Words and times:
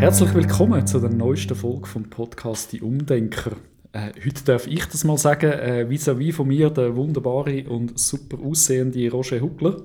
Herzlich 0.00 0.32
willkommen 0.32 0.86
zu 0.86 0.98
der 0.98 1.10
neuesten 1.10 1.54
Folge 1.54 1.86
vom 1.86 2.08
Podcast 2.08 2.72
Die 2.72 2.80
Umdenker. 2.80 3.52
Äh, 3.92 4.12
heute 4.24 4.42
darf 4.46 4.66
ich 4.66 4.86
das 4.86 5.04
mal 5.04 5.18
sagen, 5.18 5.52
äh, 5.52 5.86
vis-à-vis 5.90 6.32
von 6.32 6.48
mir 6.48 6.70
der 6.70 6.96
wunderbare 6.96 7.68
und 7.68 7.98
super 7.98 8.38
aussehende 8.42 9.10
Roger 9.10 9.42
Huckler. 9.42 9.82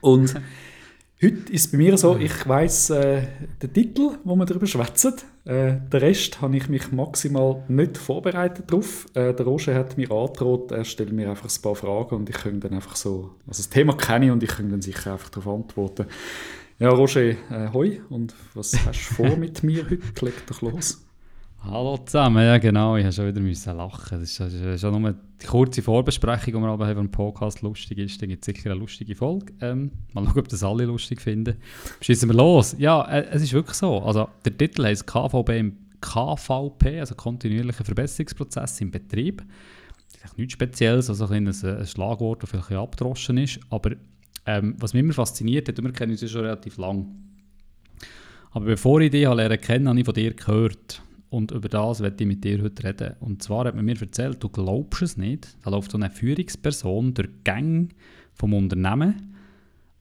Und 0.00 0.34
heute 1.22 1.52
ist 1.52 1.66
es 1.66 1.70
bei 1.72 1.76
mir 1.76 1.98
so, 1.98 2.16
ich 2.16 2.48
weiss 2.48 2.88
äh, 2.88 3.24
den 3.62 3.74
Titel, 3.74 4.12
wo 4.24 4.34
wir 4.34 4.46
darüber 4.46 4.66
schwätzen. 4.66 5.12
Äh, 5.44 5.74
den 5.92 6.00
Rest 6.00 6.40
habe 6.40 6.56
ich 6.56 6.70
mich 6.70 6.90
maximal 6.90 7.64
nicht 7.68 7.98
vorbereitet 7.98 8.72
darauf. 8.72 9.04
Äh, 9.12 9.34
der 9.34 9.44
Roger 9.44 9.74
hat 9.74 9.98
mir 9.98 10.10
angedroht, 10.10 10.72
er 10.72 10.86
stellt 10.86 11.12
mir 11.12 11.28
einfach 11.28 11.50
ein 11.54 11.62
paar 11.62 11.74
Fragen 11.74 12.16
und 12.16 12.30
ich 12.30 12.36
kann 12.36 12.60
dann 12.60 12.72
einfach 12.72 12.96
so, 12.96 13.34
also 13.46 13.62
das 13.62 13.68
Thema 13.68 13.94
kenne 13.94 14.24
ich 14.24 14.32
und 14.32 14.42
ich 14.42 14.48
kann 14.48 14.70
dann 14.70 14.80
sicher 14.80 15.12
einfach 15.12 15.28
darauf 15.28 15.54
antworten. 15.54 16.06
Ja, 16.82 16.88
Roger, 16.88 17.20
äh, 17.20 17.36
hoi 17.72 18.00
und 18.10 18.34
was 18.54 18.74
hast 18.84 19.10
du 19.10 19.14
vor 19.14 19.36
mit 19.36 19.62
mir 19.62 19.88
heute? 19.88 20.24
Leg 20.24 20.34
doch 20.48 20.62
los. 20.62 21.06
Hallo 21.62 21.96
zusammen, 21.98 22.44
ja 22.44 22.58
genau, 22.58 22.96
ich 22.96 23.04
musste 23.04 23.22
schon 23.22 23.30
wieder 23.30 23.40
müssen 23.40 23.76
lachen. 23.76 24.18
Das 24.18 24.40
ist 24.40 24.80
schon 24.80 25.00
nur 25.00 25.14
die 25.40 25.46
kurze 25.46 25.80
Vorbesprechung, 25.80 26.54
die 26.54 26.58
wir 26.58 26.66
aber 26.66 26.88
haben, 26.88 27.08
Podcast 27.08 27.62
lustig 27.62 27.98
ist, 27.98 28.20
dann 28.20 28.30
gibt 28.30 28.42
es 28.42 28.46
sicher 28.46 28.72
eine 28.72 28.80
lustige 28.80 29.14
Folge. 29.14 29.52
Ähm, 29.60 29.92
mal 30.12 30.24
schauen, 30.24 30.40
ob 30.40 30.48
das 30.48 30.64
alle 30.64 30.86
lustig 30.86 31.20
finden. 31.20 31.54
Schießen 32.00 32.28
wir 32.28 32.34
los. 32.34 32.74
Ja, 32.76 33.08
äh, 33.08 33.28
es 33.30 33.42
ist 33.44 33.52
wirklich 33.52 33.76
so. 33.76 34.00
Also 34.00 34.28
der 34.44 34.58
Titel 34.58 34.84
heißt 34.84 35.06
KVB 35.06 35.50
im 35.50 35.76
KVP, 36.00 36.98
also 36.98 37.14
kontinuierlicher 37.14 37.84
Verbesserungsprozess 37.84 38.80
im 38.80 38.90
Betrieb. 38.90 39.44
Das 40.20 40.32
ist 40.32 40.36
nichts 40.36 40.54
Spezielles, 40.54 41.08
also 41.08 41.26
ein, 41.28 41.46
ein 41.46 41.86
Schlagwort, 41.86 42.42
das 42.42 42.50
vielleicht 42.50 42.72
abgedroschen 42.72 43.38
ist, 43.38 43.60
aber 43.70 43.92
ähm, 44.46 44.74
was 44.78 44.92
mich 44.92 45.00
immer 45.00 45.12
fasziniert 45.12 45.68
hat, 45.68 45.82
wir 45.82 45.92
kennen 45.92 46.12
uns 46.12 46.20
ja 46.20 46.28
schon 46.28 46.42
relativ 46.42 46.76
lang. 46.78 47.06
Aber 48.50 48.66
bevor 48.66 49.00
ich 49.00 49.10
dich 49.10 49.22
lernen 49.22 49.60
kennen, 49.60 49.88
habe 49.88 49.98
ich 49.98 50.04
von 50.04 50.14
dir 50.14 50.34
gehört. 50.34 51.02
Und 51.30 51.50
über 51.50 51.68
das 51.68 52.00
werde 52.00 52.22
ich 52.22 52.28
mit 52.28 52.44
dir 52.44 52.62
heute 52.62 52.84
reden. 52.84 53.14
Und 53.20 53.42
zwar 53.42 53.64
hat 53.64 53.74
man 53.74 53.86
mir 53.86 53.98
erzählt, 53.98 54.42
du 54.42 54.50
glaubst 54.50 55.00
es 55.00 55.16
nicht, 55.16 55.56
da 55.64 55.70
läuft 55.70 55.90
so 55.90 55.96
eine 55.96 56.10
Führungsperson 56.10 57.14
durch 57.14 57.28
die 57.28 57.44
Gänge 57.44 57.88
vom 58.34 58.52
Unternehmen 58.52 59.34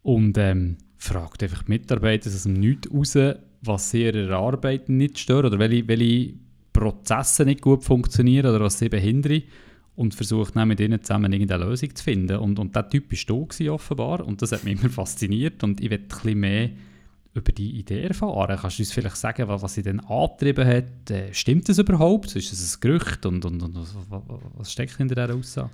und 0.02 0.38
ähm, 0.38 0.78
fragt 0.98 1.42
einfach 1.42 1.64
die 1.64 1.72
Mitarbeiter 1.72 2.30
aus 2.30 2.44
dem 2.44 2.54
Nichts 2.54 2.94
raus, 2.94 3.18
was 3.62 3.92
sie 3.92 4.04
ihrer 4.04 4.38
Arbeit 4.38 4.90
nicht 4.90 5.20
stört 5.20 5.46
oder 5.46 5.60
welche, 5.60 5.88
welche 5.88 6.34
Prozesse 6.74 7.46
nicht 7.46 7.62
gut 7.62 7.86
funktionieren 7.86 8.54
oder 8.54 8.66
was 8.66 8.80
sie 8.80 8.90
behindern 8.90 9.44
und 10.02 10.16
versucht 10.16 10.56
dann 10.56 10.68
mit 10.68 10.80
ihnen 10.80 11.02
zusammen 11.02 11.32
irgendeine 11.32 11.66
Lösung 11.66 11.96
zu 11.96 12.04
finden. 12.04 12.38
Und, 12.38 12.58
und 12.58 12.76
der 12.76 12.90
Typ 12.90 13.12
war 13.12 13.48
da 13.60 13.72
offenbar 13.72 14.26
und 14.26 14.42
das 14.42 14.52
hat 14.52 14.64
mich 14.64 14.80
immer 14.82 14.90
fasziniert 14.90 15.64
und 15.64 15.80
ich 15.80 15.92
ein 15.92 16.08
bisschen 16.08 16.40
mehr 16.40 16.70
über 17.34 17.52
die 17.52 17.80
Idee 17.80 18.04
erfahren. 18.04 18.58
Kannst 18.60 18.80
du 18.80 18.82
uns 18.82 18.92
vielleicht 18.92 19.16
sagen, 19.16 19.48
was, 19.48 19.74
sie 19.74 19.84
denn 19.84 20.00
angetrieben 20.02 20.68
hat? 20.68 21.12
Äh, 21.12 21.34
stimmt 21.34 21.70
das 21.70 21.78
überhaupt? 21.78 22.36
Ist 22.36 22.52
das 22.52 22.76
ein 22.76 22.80
Gerücht? 22.82 23.26
Und, 23.26 23.46
und, 23.46 23.62
und 23.62 23.78
was, 24.58 24.72
steckt 24.72 24.98
hinter 24.98 25.16
dieser 25.16 25.38
Aussage? 25.38 25.70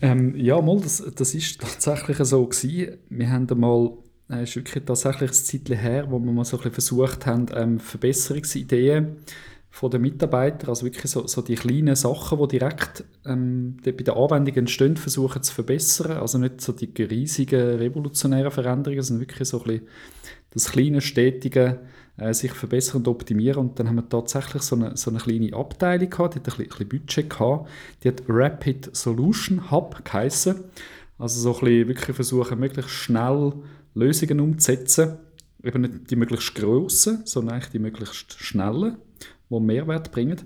Ähm, 0.00 0.34
ja, 0.34 0.60
mal, 0.60 0.80
das, 0.80 1.04
das 1.14 1.34
ist 1.34 1.60
tatsächlich 1.60 2.16
so 2.16 2.46
gewesen. 2.46 2.96
Wir 3.10 3.30
haben 3.30 3.48
einmal, 3.48 3.90
es 4.28 4.36
äh, 4.36 4.42
ist 4.44 4.56
wirklich 4.56 4.84
tatsächlich 4.84 5.30
ein 5.30 5.34
Zeitchen 5.34 5.76
her, 5.76 6.10
wo 6.10 6.18
wir 6.18 6.32
mal 6.32 6.44
so 6.46 6.56
ein 6.56 6.62
bisschen 6.62 6.74
versucht 6.74 7.26
haben, 7.26 7.46
ähm, 7.54 7.78
Verbesserungsideen 7.78 9.18
von 9.74 9.90
den 9.90 10.02
Mitarbeitern, 10.02 10.68
also 10.68 10.86
wirklich 10.86 11.10
so, 11.10 11.26
so 11.26 11.42
die 11.42 11.56
kleinen 11.56 11.96
Sachen, 11.96 12.38
die 12.38 12.58
direkt 12.58 13.02
ähm, 13.26 13.76
die 13.84 13.90
bei 13.90 14.04
der 14.04 14.16
Anwendung 14.16 14.54
entstehen, 14.54 14.96
versuchen 14.96 15.42
zu 15.42 15.52
verbessern. 15.52 16.12
Also 16.12 16.38
nicht 16.38 16.60
so 16.60 16.70
die 16.72 16.92
riesigen 17.02 17.78
revolutionären 17.78 18.52
Veränderungen, 18.52 19.02
sondern 19.02 19.26
wirklich 19.26 19.48
so 19.48 19.58
ein 19.58 19.64
bisschen 19.64 19.88
das 20.50 20.70
kleine, 20.70 21.00
stetige 21.00 21.80
äh, 22.16 22.32
sich 22.32 22.52
verbessern 22.52 22.98
und 22.98 23.08
optimieren. 23.08 23.58
Und 23.58 23.80
dann 23.80 23.88
haben 23.88 23.96
wir 23.96 24.08
tatsächlich 24.08 24.62
so 24.62 24.76
eine, 24.76 24.96
so 24.96 25.10
eine 25.10 25.18
kleine 25.18 25.52
Abteilung 25.52 26.08
gehabt, 26.08 26.34
die 26.34 26.38
hat 26.38 26.46
ein 26.46 26.56
bisschen, 26.56 26.64
ein 26.66 26.68
bisschen 26.68 26.88
Budget 26.88 27.30
gehabt. 27.30 27.68
Die 28.04 28.08
hat 28.08 28.22
Rapid 28.28 28.94
Solution 28.94 29.72
Hub 29.72 30.04
geheissen. 30.04 30.60
Also 31.18 31.40
so 31.40 31.52
ein 31.52 31.64
bisschen 31.64 31.88
wirklich 31.88 32.14
versuchen, 32.14 32.60
möglichst 32.60 32.92
schnell 32.92 33.54
Lösungen 33.96 34.38
umzusetzen. 34.38 35.16
Eben 35.64 35.82
nicht 35.82 36.12
die 36.12 36.16
möglichst 36.16 36.54
grossen, 36.54 37.22
sondern 37.24 37.56
eigentlich 37.56 37.72
die 37.72 37.80
möglichst 37.80 38.34
schnellen 38.34 38.98
die 39.50 39.60
Mehrwert 39.60 40.12
bringen. 40.12 40.40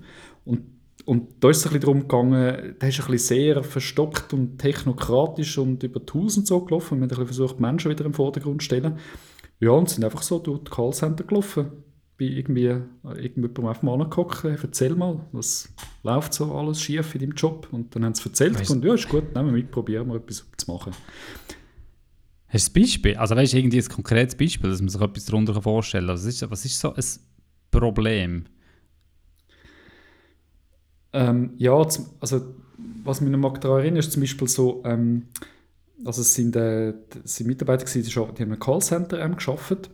Und, 0.45 0.61
und 1.05 1.29
da 1.39 1.49
ist 1.49 1.57
es 1.57 1.65
ein 1.65 1.73
bisschen 1.73 1.81
darum 1.81 2.01
gegangen, 2.01 2.75
da 2.79 2.87
ist 2.87 2.99
ein 2.99 3.11
bisschen 3.11 3.17
sehr 3.17 3.63
verstockt 3.63 4.33
und 4.33 4.57
technokratisch 4.57 5.57
und 5.57 5.83
über 5.83 6.05
Tools 6.05 6.37
und 6.37 6.47
so 6.47 6.63
gelaufen. 6.63 6.97
Wir 6.97 7.03
haben 7.03 7.03
ein 7.03 7.07
bisschen 7.09 7.25
versucht, 7.25 7.59
Menschen 7.59 7.91
wieder 7.91 8.05
im 8.05 8.13
Vordergrund 8.13 8.61
zu 8.61 8.65
stellen. 8.65 8.97
Ja, 9.59 9.71
und 9.71 9.89
sind 9.89 10.03
einfach 10.03 10.21
so 10.21 10.39
durch 10.39 10.63
die 10.63 10.71
Callcenter 10.71 11.23
gelaufen. 11.23 11.71
Bei 12.17 12.25
irgendwie 12.25 12.75
irgendjemandem 13.03 13.65
einfach 13.65 13.81
mal 13.81 13.93
angeguckt, 13.93 14.43
erzähl 14.43 14.93
mal, 14.93 15.25
was 15.31 15.73
läuft 16.03 16.33
so 16.33 16.53
alles 16.53 16.81
schief 16.81 17.15
in 17.15 17.21
deinem 17.21 17.31
Job? 17.31 17.69
Und 17.71 17.95
dann 17.95 18.03
haben 18.03 18.13
sie 18.13 18.25
erzählt 18.25 18.59
weißt, 18.59 18.71
und 18.71 18.83
ja, 18.83 18.93
ist 18.93 19.07
gut, 19.07 19.33
nehmen 19.33 19.47
wir 19.47 19.53
mit, 19.53 19.71
probieren 19.71 20.07
wir 20.09 20.15
etwas 20.15 20.45
zu 20.57 20.71
machen. 20.71 20.93
Hast 22.47 22.67
du 22.67 22.79
ein 22.79 22.83
Beispiel? 22.83 23.15
Also 23.15 23.35
weißt 23.35 23.53
du, 23.53 23.57
irgendwie 23.57 23.79
ein 23.79 23.87
konkretes 23.87 24.35
Beispiel, 24.35 24.69
dass 24.69 24.81
man 24.81 24.89
sich 24.89 24.99
etwas 24.99 25.25
darunter 25.25 25.61
vorstellen 25.61 26.07
kann? 26.07 26.15
Ist, 26.15 26.51
was 26.51 26.65
ist 26.65 26.79
so 26.79 26.93
ein 26.93 27.03
Problem? 27.71 28.45
Ähm, 31.13 31.53
ja, 31.57 31.73
also 31.73 32.55
was 33.03 33.21
mich 33.21 33.31
noch 33.31 33.57
daran 33.57 33.79
erinnert, 33.79 34.05
ist 34.05 34.11
zum 34.11 34.21
Beispiel 34.21 34.47
so, 34.47 34.81
ähm, 34.85 35.23
also 36.05 36.21
es 36.21 36.33
sind, 36.33 36.55
äh, 36.55 36.93
es 37.23 37.35
sind 37.35 37.47
Mitarbeiter 37.47 37.85
gewesen, 37.85 38.03
die, 38.03 38.11
schon, 38.11 38.33
die 38.35 38.43
haben 38.43 38.51
ein 38.51 38.59
Callcenter 38.59 39.19
ähm, 39.19 39.35
geschafft 39.35 39.89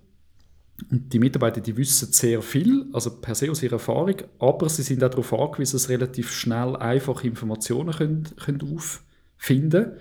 und 0.91 1.13
die 1.13 1.19
Mitarbeiter, 1.19 1.61
die 1.61 1.77
wissen 1.77 2.11
sehr 2.11 2.41
viel, 2.41 2.87
also 2.91 3.09
per 3.21 3.33
se 3.33 3.49
aus 3.49 3.63
ihrer 3.63 3.73
Erfahrung, 3.73 4.15
aber 4.39 4.69
sie 4.69 4.83
sind 4.83 5.03
auch 5.03 5.09
darauf 5.09 5.33
angewiesen, 5.33 5.73
dass 5.73 5.83
sie 5.83 5.93
relativ 5.93 6.31
schnell 6.31 6.75
einfach 6.75 7.23
Informationen 7.23 7.93
können, 7.93 8.27
können 8.35 8.75
auffinden 8.75 9.93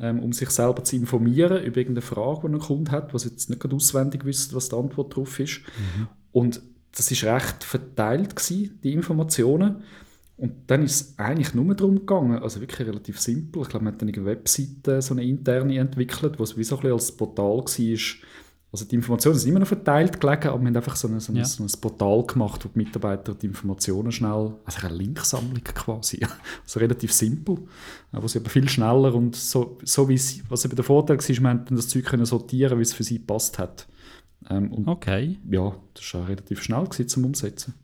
ähm, 0.00 0.20
um 0.20 0.32
sich 0.32 0.50
selber 0.50 0.84
zu 0.84 0.96
informieren 0.96 1.62
über 1.64 1.78
irgendeine 1.78 2.02
Frage, 2.02 2.48
die 2.48 2.54
ein 2.54 2.60
Kunde 2.60 2.90
hat, 2.92 3.14
was 3.14 3.24
jetzt 3.24 3.50
nicht 3.50 3.60
gerade 3.60 3.74
auswendig 3.74 4.24
wissen, 4.24 4.54
was 4.54 4.68
die 4.68 4.76
Antwort 4.76 5.12
darauf 5.12 5.40
ist. 5.40 5.60
Mhm. 5.60 6.08
Und 6.30 6.62
das 6.92 7.10
ist 7.10 7.24
recht 7.24 7.64
verteilt 7.64 8.36
gewesen, 8.36 8.78
die 8.82 8.92
Informationen. 8.92 9.82
Und 10.38 10.52
dann 10.68 10.84
ist 10.84 11.00
es 11.00 11.18
eigentlich 11.18 11.52
nur 11.52 11.74
darum 11.74 11.96
gegangen, 11.96 12.38
also 12.38 12.60
wirklich 12.60 12.86
relativ 12.86 13.20
simpel. 13.20 13.62
Ich 13.62 13.68
glaube, 13.68 13.84
man 13.84 13.94
hat 13.94 14.00
dann 14.00 14.08
eine 14.08 14.24
Webseite, 14.24 15.02
so 15.02 15.12
eine 15.12 15.24
interne 15.24 15.76
entwickelt, 15.78 16.38
wo 16.38 16.44
es 16.44 16.56
wie 16.56 16.62
so 16.62 16.76
ein 16.76 16.82
bisschen 16.82 16.94
als 16.94 17.12
Portal 17.12 17.58
war. 17.58 17.98
Also 18.70 18.84
die 18.84 18.94
Informationen 18.94 19.36
sind 19.36 19.48
immer 19.48 19.60
noch 19.60 19.66
verteilt 19.66 20.20
gelegen, 20.20 20.48
aber 20.48 20.60
wir 20.60 20.66
haben 20.68 20.76
einfach 20.76 20.94
so, 20.94 21.08
eine, 21.08 21.20
so, 21.20 21.32
ein, 21.32 21.36
ja. 21.36 21.44
so 21.44 21.64
ein 21.64 21.80
Portal 21.80 22.24
gemacht, 22.24 22.64
wo 22.64 22.68
die 22.68 22.78
Mitarbeiter 22.78 23.34
die 23.34 23.46
Informationen 23.46 24.12
schnell, 24.12 24.54
also 24.64 24.86
eine 24.86 24.94
Linksammlung 24.94 25.64
quasi, 25.64 26.20
also 26.62 26.78
relativ 26.78 27.12
simpel, 27.12 27.58
aber 28.12 28.28
sie 28.28 28.38
aber 28.38 28.50
viel 28.50 28.68
schneller 28.68 29.14
und 29.14 29.34
so, 29.34 29.78
so 29.82 30.08
wie 30.08 30.14
es, 30.14 30.42
was 30.50 30.66
eben 30.66 30.76
der 30.76 30.84
Vorteil 30.84 31.18
war, 31.18 31.28
wir 31.28 31.48
haben 31.48 31.64
das 31.70 31.88
Zeug 31.88 32.04
können 32.04 32.26
sortieren, 32.26 32.78
wie 32.78 32.82
es 32.82 32.92
für 32.92 33.04
sie 33.04 33.18
passt 33.18 33.58
hat. 33.58 33.88
Ähm, 34.50 34.70
und 34.70 34.86
okay. 34.86 35.38
Ja, 35.50 35.74
das 35.94 36.14
war 36.14 36.28
relativ 36.28 36.62
schnell 36.62 36.84
gewesen, 36.84 37.08
zum 37.08 37.24
Umsetzen. 37.24 37.74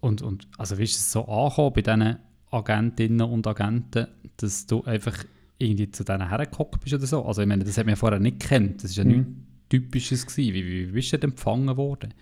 Und, 0.00 0.22
und 0.22 0.48
also 0.56 0.78
wie 0.78 0.84
ist 0.84 0.96
es 0.96 1.12
so 1.12 1.26
angekommen 1.26 1.72
bei 1.74 1.82
diesen 1.82 2.16
Agentinnen 2.50 3.20
und 3.20 3.46
Agenten, 3.46 4.06
dass 4.38 4.66
du 4.66 4.82
einfach 4.84 5.24
irgendwie 5.58 5.90
zu 5.90 6.04
denen 6.04 6.28
hergekommen 6.28 6.72
bist 6.82 6.94
oder 6.94 7.06
so? 7.06 7.24
Also 7.24 7.42
ich 7.42 7.48
meine, 7.48 7.64
das 7.64 7.76
hat 7.76 7.86
man 7.86 7.96
vorher 7.96 8.18
nicht 8.18 8.40
kennt. 8.40 8.82
Das 8.82 8.96
war 8.96 9.04
ja 9.04 9.10
mhm. 9.10 9.16
nichts 9.18 9.32
Typisches. 9.68 10.26
Gewesen. 10.26 10.54
Wie, 10.54 10.64
wie, 10.64 10.88
wie 10.88 10.92
bist 10.92 11.12
du 11.12 11.18
denn 11.18 11.30
empfangen 11.30 11.76
worden? 11.76 12.12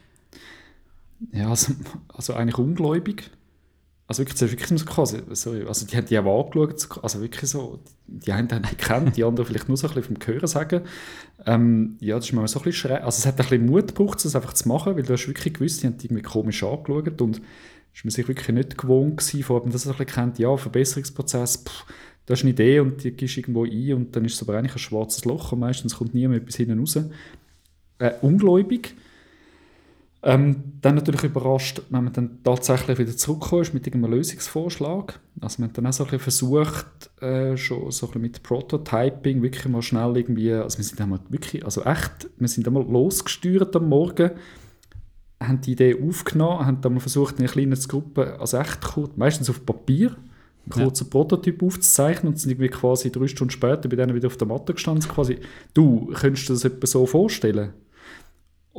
Ja, 1.32 1.48
also, 1.50 1.72
also 2.08 2.34
eigentlich 2.34 2.58
ungläubig. 2.58 3.30
Also 4.08 4.22
wirklich, 4.22 4.38
das 4.38 4.50
ist 4.50 4.52
wirklich 4.52 4.80
so 4.80 5.34
sorry, 5.34 5.66
also 5.66 5.86
die 5.86 5.94
haben 5.94 6.06
die 6.06 6.18
auch 6.18 6.44
angeschaut, 6.46 7.04
also 7.04 7.20
wirklich 7.20 7.50
so, 7.50 7.78
die 8.06 8.32
einen 8.32 8.50
haben 8.50 8.62
gekannt, 8.62 9.18
die 9.18 9.22
anderen 9.22 9.46
vielleicht 9.46 9.68
nur 9.68 9.76
so 9.76 9.86
ein 9.86 9.92
bisschen 9.92 10.16
vom 10.16 10.26
Hören 10.26 10.46
sagen. 10.46 10.80
Ähm, 11.44 11.98
ja, 12.00 12.16
das 12.16 12.24
ist 12.24 12.32
mir 12.32 12.48
so 12.48 12.58
ein 12.58 12.64
bisschen 12.64 12.88
schräg. 12.88 13.02
Also 13.02 13.18
es 13.18 13.26
hat 13.26 13.34
ein 13.34 13.46
bisschen 13.46 13.66
Mut 13.66 13.88
gebraucht, 13.88 14.24
das 14.24 14.34
einfach 14.34 14.54
zu 14.54 14.66
machen, 14.66 14.96
weil 14.96 15.02
du 15.02 15.12
hast 15.12 15.28
wirklich 15.28 15.52
gewusst, 15.52 15.82
die 15.82 15.88
haben 15.88 15.98
die 15.98 16.06
irgendwie 16.06 16.22
komisch 16.22 16.62
angeschaut 16.62 17.20
und 17.20 17.42
ist 17.94 18.04
man 18.04 18.10
sich 18.10 18.26
wirklich 18.26 18.48
nicht 18.48 18.78
gewohnt 18.78 19.18
gewesen, 19.18 19.42
vor 19.42 19.60
allem, 19.60 19.72
dass 19.72 19.84
er 19.84 19.92
ein 19.92 19.98
bisschen 19.98 20.24
kennt, 20.24 20.38
ja, 20.38 20.56
Verbesserungsprozess, 20.56 21.64
pff, 21.68 21.84
du 22.24 22.32
hast 22.32 22.42
eine 22.42 22.52
Idee 22.52 22.80
und 22.80 23.04
die 23.04 23.10
gehst 23.10 23.36
irgendwo 23.36 23.66
ein 23.66 23.92
und 23.92 24.16
dann 24.16 24.24
ist 24.24 24.36
es 24.36 24.42
aber 24.42 24.56
eigentlich 24.56 24.76
ein 24.76 24.78
schwarzes 24.78 25.26
Loch 25.26 25.52
und 25.52 25.58
meistens 25.58 25.96
kommt 25.96 26.14
niemand 26.14 26.40
etwas 26.40 26.56
hinten 26.56 26.78
raus. 26.78 26.96
Äh, 27.98 28.12
ungläubig. 28.22 28.94
Ähm, 30.28 30.74
dann 30.82 30.96
natürlich 30.96 31.24
überrascht, 31.24 31.80
wenn 31.88 32.04
man 32.04 32.12
dann 32.12 32.40
tatsächlich 32.44 32.98
wieder 32.98 33.16
zurückgekommen 33.16 33.62
ist 33.62 33.72
mit 33.72 33.86
irgendeinem 33.86 34.12
Lösungsvorschlag. 34.12 35.18
Also 35.40 35.62
man 35.62 35.70
hat 35.70 35.78
dann 35.78 35.86
auch 35.86 35.92
so 35.94 36.04
ein 36.04 36.10
bisschen 36.10 36.20
versucht, 36.20 37.22
äh, 37.22 37.56
schon 37.56 37.90
so 37.90 38.04
ein 38.04 38.08
bisschen 38.10 38.22
mit 38.22 38.42
Prototyping 38.42 39.40
wirklich 39.40 39.66
mal 39.68 39.80
schnell 39.80 40.14
irgendwie, 40.18 40.52
also 40.52 40.76
wir 40.76 40.84
sind 40.84 41.00
einmal 41.00 41.20
wirklich, 41.30 41.64
also 41.64 41.82
echt, 41.82 42.28
wir 42.36 42.46
sind 42.46 42.66
einmal 42.66 42.82
losgesteuert 42.82 43.74
am 43.74 43.88
Morgen, 43.88 44.32
haben 45.42 45.62
die 45.62 45.72
Idee 45.72 45.96
aufgenommen, 45.98 46.66
haben 46.66 46.82
dann 46.82 46.92
mal 46.92 47.00
versucht, 47.00 47.36
in 47.36 47.44
einer 47.44 47.48
kleinen 47.48 47.80
Gruppe, 47.88 48.38
also 48.38 48.58
echt 48.58 48.82
kurz, 48.82 49.16
meistens 49.16 49.48
auf 49.48 49.64
Papier, 49.64 50.10
einen 50.10 50.84
kurzen 50.84 51.04
ja. 51.04 51.10
Prototyp 51.10 51.62
aufzuzeichnen 51.62 52.34
und 52.34 52.38
sind 52.38 52.50
irgendwie 52.50 52.68
quasi 52.68 53.10
drei 53.10 53.28
Stunden 53.28 53.50
später 53.50 53.88
bei 53.88 53.96
denen 53.96 54.14
wieder 54.14 54.26
auf 54.26 54.36
der 54.36 54.46
Matte 54.46 54.74
gestanden, 54.74 55.08
quasi, 55.08 55.38
du, 55.72 56.12
könntest 56.12 56.50
du 56.50 56.52
das 56.52 56.66
etwa 56.66 56.86
so 56.86 57.06
vorstellen? 57.06 57.72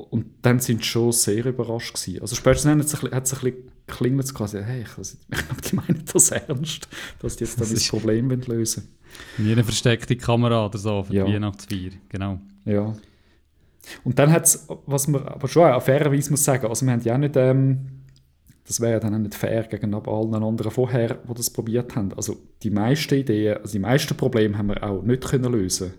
Und 0.02 0.26
dann 0.42 0.60
sind 0.60 0.84
sie 0.84 0.90
schon 0.90 1.12
sehr 1.12 1.46
überrascht 1.46 1.96
gewesen. 1.96 2.22
Also 2.22 2.36
spätestens 2.36 2.72
hat 2.72 2.80
es 2.80 3.04
ein, 3.04 3.12
hat 3.12 3.26
es 3.26 3.34
ein 3.34 3.40
bisschen 3.40 3.72
geklingelt, 3.88 4.34
quasi, 4.34 4.64
hey, 4.64 4.82
ich, 4.82 4.98
ich 4.98 5.30
glaube, 5.30 5.62
die 5.62 5.76
meinen 5.76 6.04
das 6.12 6.32
ernst, 6.32 6.88
dass 7.20 7.36
die 7.36 7.44
jetzt 7.44 7.60
dann 7.60 7.70
das, 7.70 7.74
das 7.74 7.88
Problem 7.88 8.30
lösen 8.30 8.84
wollen. 9.38 9.48
Wie 9.48 9.52
eine 9.52 9.64
versteckte 9.64 10.16
Kamera 10.16 10.66
oder 10.66 10.78
so 10.78 11.04
für 11.04 11.14
ja. 11.14 11.26
die 11.26 11.34
Weihnachtsfeier, 11.34 11.92
genau. 12.10 12.40
Ja. 12.66 12.96
Und 14.04 14.20
dann 14.20 14.32
hat 14.32 14.46
es, 14.46 14.68
was 14.86 15.08
man 15.08 15.28
aber 15.28 15.48
schon 15.48 15.72
auch 15.72 15.82
fairerweise 15.82 16.32
muss 16.32 16.44
sagen, 16.44 16.68
also 16.68 16.86
wir 16.86 16.94
haben 16.94 17.02
ja 17.02 17.18
nicht, 17.18 17.36
ähm, 17.36 18.04
das 18.68 18.80
wäre 18.80 18.94
ja 18.94 19.00
dann 19.00 19.16
auch 19.16 19.20
nicht 19.20 19.36
fair 19.36 19.64
gegenüber 19.64 20.12
allen 20.12 20.44
anderen 20.44 20.72
vorher, 20.72 21.16
die 21.16 21.34
das 21.34 21.50
probiert 21.50 21.96
haben. 21.96 22.14
Also 22.14 22.38
die 22.62 22.70
meisten 22.70 23.16
Ideen, 23.16 23.58
also 23.58 23.72
die 23.72 23.80
meisten 23.80 24.16
Probleme 24.16 24.58
haben 24.58 24.68
wir 24.68 24.84
auch 24.84 25.02
nicht 25.02 25.26
können 25.26 25.52
lösen 25.52 25.94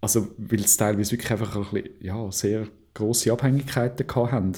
Also 0.00 0.28
weil 0.38 0.60
es 0.60 0.76
teilweise 0.76 1.12
wirklich 1.12 1.30
einfach 1.30 1.56
ein 1.56 1.62
bisschen, 1.62 1.90
ja, 2.00 2.30
sehr 2.30 2.68
grosse 2.94 3.32
Abhängigkeiten 3.32 4.06
hatten. 4.14 4.52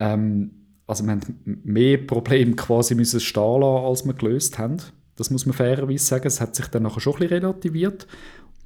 Ähm, 0.00 0.50
also 0.86 1.04
wir 1.04 1.12
haben 1.12 1.60
mehr 1.64 1.98
Probleme 1.98 2.56
quasi 2.56 2.94
müssen 2.94 3.20
stehen 3.20 3.60
lassen, 3.60 3.86
als 3.86 4.04
wir 4.04 4.14
gelöst 4.14 4.58
haben. 4.58 4.76
Das 5.16 5.30
muss 5.30 5.46
man 5.46 5.54
fairerweise 5.54 6.04
sagen. 6.04 6.26
Es 6.26 6.40
hat 6.40 6.54
sich 6.54 6.66
dann 6.66 6.82
nachher 6.82 7.00
schon 7.00 7.14
ein 7.14 7.20
bisschen 7.20 7.38
relativiert. 7.38 8.06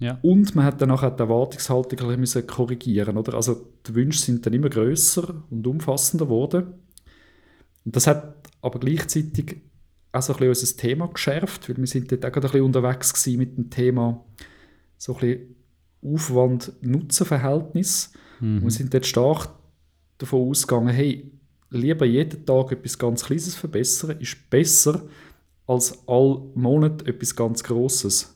Ja. 0.00 0.18
Und 0.22 0.54
man 0.54 0.64
hat 0.64 0.80
dann 0.80 0.90
nachher 0.90 1.10
die 1.10 1.20
Erwartungshaltung 1.20 2.10
ein 2.10 2.20
bisschen 2.20 2.46
korrigieren 2.46 3.16
oder? 3.16 3.34
Also 3.34 3.68
die 3.86 3.94
Wünsche 3.94 4.20
sind 4.20 4.46
dann 4.46 4.54
immer 4.54 4.68
größer 4.68 5.42
und 5.50 5.66
umfassender 5.66 6.26
geworden. 6.26 6.74
Und 7.84 7.96
das 7.96 8.06
hat 8.06 8.36
aber 8.62 8.78
gleichzeitig 8.78 9.62
auch 10.12 10.22
so 10.22 10.32
ein 10.32 10.38
bisschen 10.38 10.50
unser 10.50 10.76
Thema 10.76 11.08
geschärft, 11.08 11.68
weil 11.68 11.76
wir 11.76 11.86
sind 11.86 12.12
dort 12.12 12.24
auch 12.24 12.32
ein 12.32 12.42
bisschen 12.42 12.62
unterwegs 12.62 13.26
mit 13.26 13.56
dem 13.56 13.70
Thema 13.70 14.24
so 14.96 15.16
ein 15.16 15.20
bisschen 15.20 15.56
Aufwand-Nutzen-Verhältnis. 16.02 18.12
Mhm. 18.40 18.62
wir 18.62 18.70
sind 18.70 18.92
dort 18.92 19.06
stark 19.06 19.48
davon 20.18 20.48
ausgegangen, 20.48 20.88
hey, 20.88 21.30
lieber 21.70 22.06
jeden 22.06 22.44
Tag 22.44 22.72
etwas 22.72 22.98
ganz 22.98 23.24
Kleines 23.24 23.54
verbessern, 23.54 24.18
ist 24.20 24.50
besser 24.50 25.02
als 25.66 26.06
all 26.06 26.42
Monat 26.54 27.06
etwas 27.06 27.36
ganz 27.36 27.62
Grosses. 27.62 28.34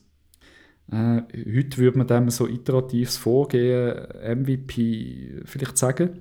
Äh, 0.91 1.23
heute 1.55 1.79
würde 1.79 1.99
man 1.99 2.07
dem 2.07 2.31
so 2.31 2.47
iteratives 2.47 3.17
Vorgehen, 3.17 4.07
MVP, 4.23 5.41
vielleicht 5.45 5.79
sagen. 5.79 6.21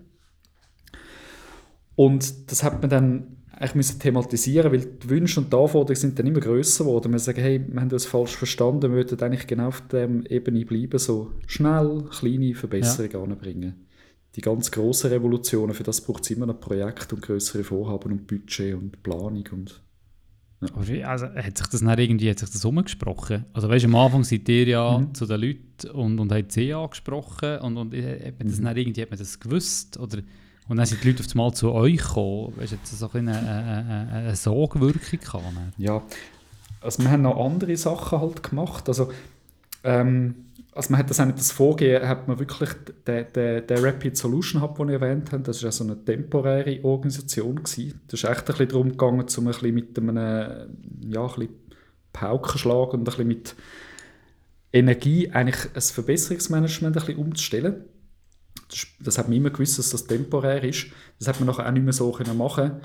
Und 1.95 2.49
das 2.49 2.63
hat 2.63 2.81
man 2.81 2.89
dann 2.89 3.40
eigentlich 3.61 3.75
müssen 3.75 3.99
thematisieren, 3.99 4.71
weil 4.71 4.79
die 4.79 5.09
Wünsche 5.09 5.39
und 5.39 5.53
die 5.53 5.57
Anforderungen 5.57 5.95
sind 5.95 6.17
dann 6.17 6.25
immer 6.25 6.39
grösser 6.39 6.83
geworden. 6.83 7.11
Wir 7.11 7.19
sagen, 7.19 7.41
hey, 7.41 7.63
wir 7.65 7.79
haben 7.79 7.89
das 7.89 8.05
falsch 8.05 8.35
verstanden, 8.35 8.89
wir 8.89 8.91
würden 8.91 9.19
eigentlich 9.21 9.45
genau 9.45 9.67
auf 9.67 9.81
der 9.81 10.09
Ebene 10.29 10.65
bleiben, 10.65 10.97
so 10.97 11.31
schnell 11.45 12.05
kleine 12.09 12.55
Verbesserungen 12.55 13.13
ja. 13.13 13.23
anbringen. 13.23 13.85
Die 14.35 14.41
ganz 14.41 14.71
grossen 14.71 15.11
Revolutionen, 15.11 15.75
für 15.75 15.83
das 15.83 16.01
braucht 16.01 16.23
es 16.23 16.31
immer 16.31 16.47
noch 16.47 16.59
Projekte 16.59 17.13
und 17.15 17.21
größere 17.21 17.63
Vorhaben 17.63 18.13
und 18.13 18.27
Budget 18.27 18.73
und 18.73 19.03
Planung 19.03 19.43
und 19.51 19.81
ja. 20.61 21.07
also, 21.07 21.25
hat 21.27 21.57
sich 21.57 21.67
das 21.67 21.81
nicht 21.81 21.99
irgendwie 21.99 22.29
hat 22.29 22.39
sich 22.39 22.51
das 22.51 22.63
umgesprochen? 22.63 23.45
Also 23.53 23.67
weißt, 23.67 23.85
am 23.85 23.95
Anfang 23.95 24.23
seid 24.23 24.47
ihr 24.47 24.67
ja 24.67 24.99
mhm. 24.99 25.13
zu 25.13 25.25
den 25.25 25.41
Leuten 25.41 25.89
und, 25.91 26.19
und 26.19 26.31
habt 26.31 26.51
sie 26.51 26.73
angesprochen 26.73 27.59
und, 27.59 27.77
und 27.77 27.93
äh, 27.93 28.27
hat 28.27 28.35
das 28.39 28.59
mhm. 28.59 28.65
nicht 28.65 28.77
irgendwie, 28.77 29.01
hat 29.01 29.09
man 29.09 29.19
das 29.19 29.39
gewusst? 29.39 29.99
Oder 29.99 30.19
und 30.71 30.77
dann 30.77 30.85
sind 30.85 31.03
die 31.03 31.09
Leute 31.09 31.21
auf 31.21 31.29
einmal 31.31 31.53
zu 31.53 31.73
euch 31.73 31.97
gekommen. 31.97 32.53
Weißt 32.55 32.71
du, 32.71 32.75
jetzt 32.77 32.97
so 32.97 33.09
eine, 33.11 33.37
eine, 33.37 33.49
eine, 33.49 34.09
eine 34.09 34.35
Sogwirkung 34.37 35.19
gehabt? 35.19 35.43
Ja, 35.77 36.01
also 36.79 37.03
wir 37.03 37.11
haben 37.11 37.23
noch 37.23 37.45
andere 37.45 37.75
Sachen 37.75 38.21
halt 38.21 38.41
gemacht. 38.41 38.87
Also, 38.87 39.11
ähm, 39.83 40.45
also 40.71 40.91
man 40.91 40.99
hat 40.99 41.09
das 41.09 41.17
das 41.17 41.51
Vorgehen, 41.51 42.07
hat 42.07 42.29
man 42.29 42.39
wirklich 42.39 42.69
den, 43.05 43.25
den, 43.35 43.67
den 43.67 43.77
Rapid 43.79 44.15
Solution 44.15 44.61
Hub, 44.61 44.77
den 44.77 44.87
ich 44.87 44.93
erwähnt 44.93 45.33
habe, 45.33 45.43
das 45.43 45.61
war 45.61 45.73
so 45.73 45.83
eine 45.83 46.05
temporäre 46.05 46.81
Organisation. 46.85 47.55
Gewesen. 47.55 47.99
Das 48.07 48.23
ist 48.23 48.29
echt 48.29 48.39
ein 48.39 48.45
bisschen 48.45 48.69
darum 48.69 48.91
gegangen, 48.91 49.19
um 49.19 49.47
ein 49.47 49.51
bisschen 49.51 49.75
mit 49.75 49.99
einem 49.99 50.17
ja, 51.09 51.21
ein 51.21 51.27
bisschen 51.27 51.49
Paukenschlag 52.13 52.93
und 52.93 53.01
ein 53.01 53.03
bisschen 53.03 53.27
mit 53.27 53.55
Energie 54.71 55.29
eigentlich 55.31 55.65
ein 55.75 55.81
Verbesserungsmanagement 55.81 56.95
ein 56.95 57.05
bisschen 57.05 57.19
umzustellen 57.19 57.83
das, 58.99 59.17
hat 59.17 59.27
man 59.27 59.37
immer 59.37 59.49
gewusst, 59.49 59.79
dass 59.79 59.89
das 59.89 60.05
temporär 60.05 60.63
ist. 60.63 60.87
Das 61.19 61.27
hat 61.27 61.39
man 61.39 61.47
nachher 61.47 61.67
auch 61.67 61.71
nicht 61.71 61.83
mehr 61.83 61.93
so 61.93 62.11
können 62.11 62.37
machen 62.37 62.81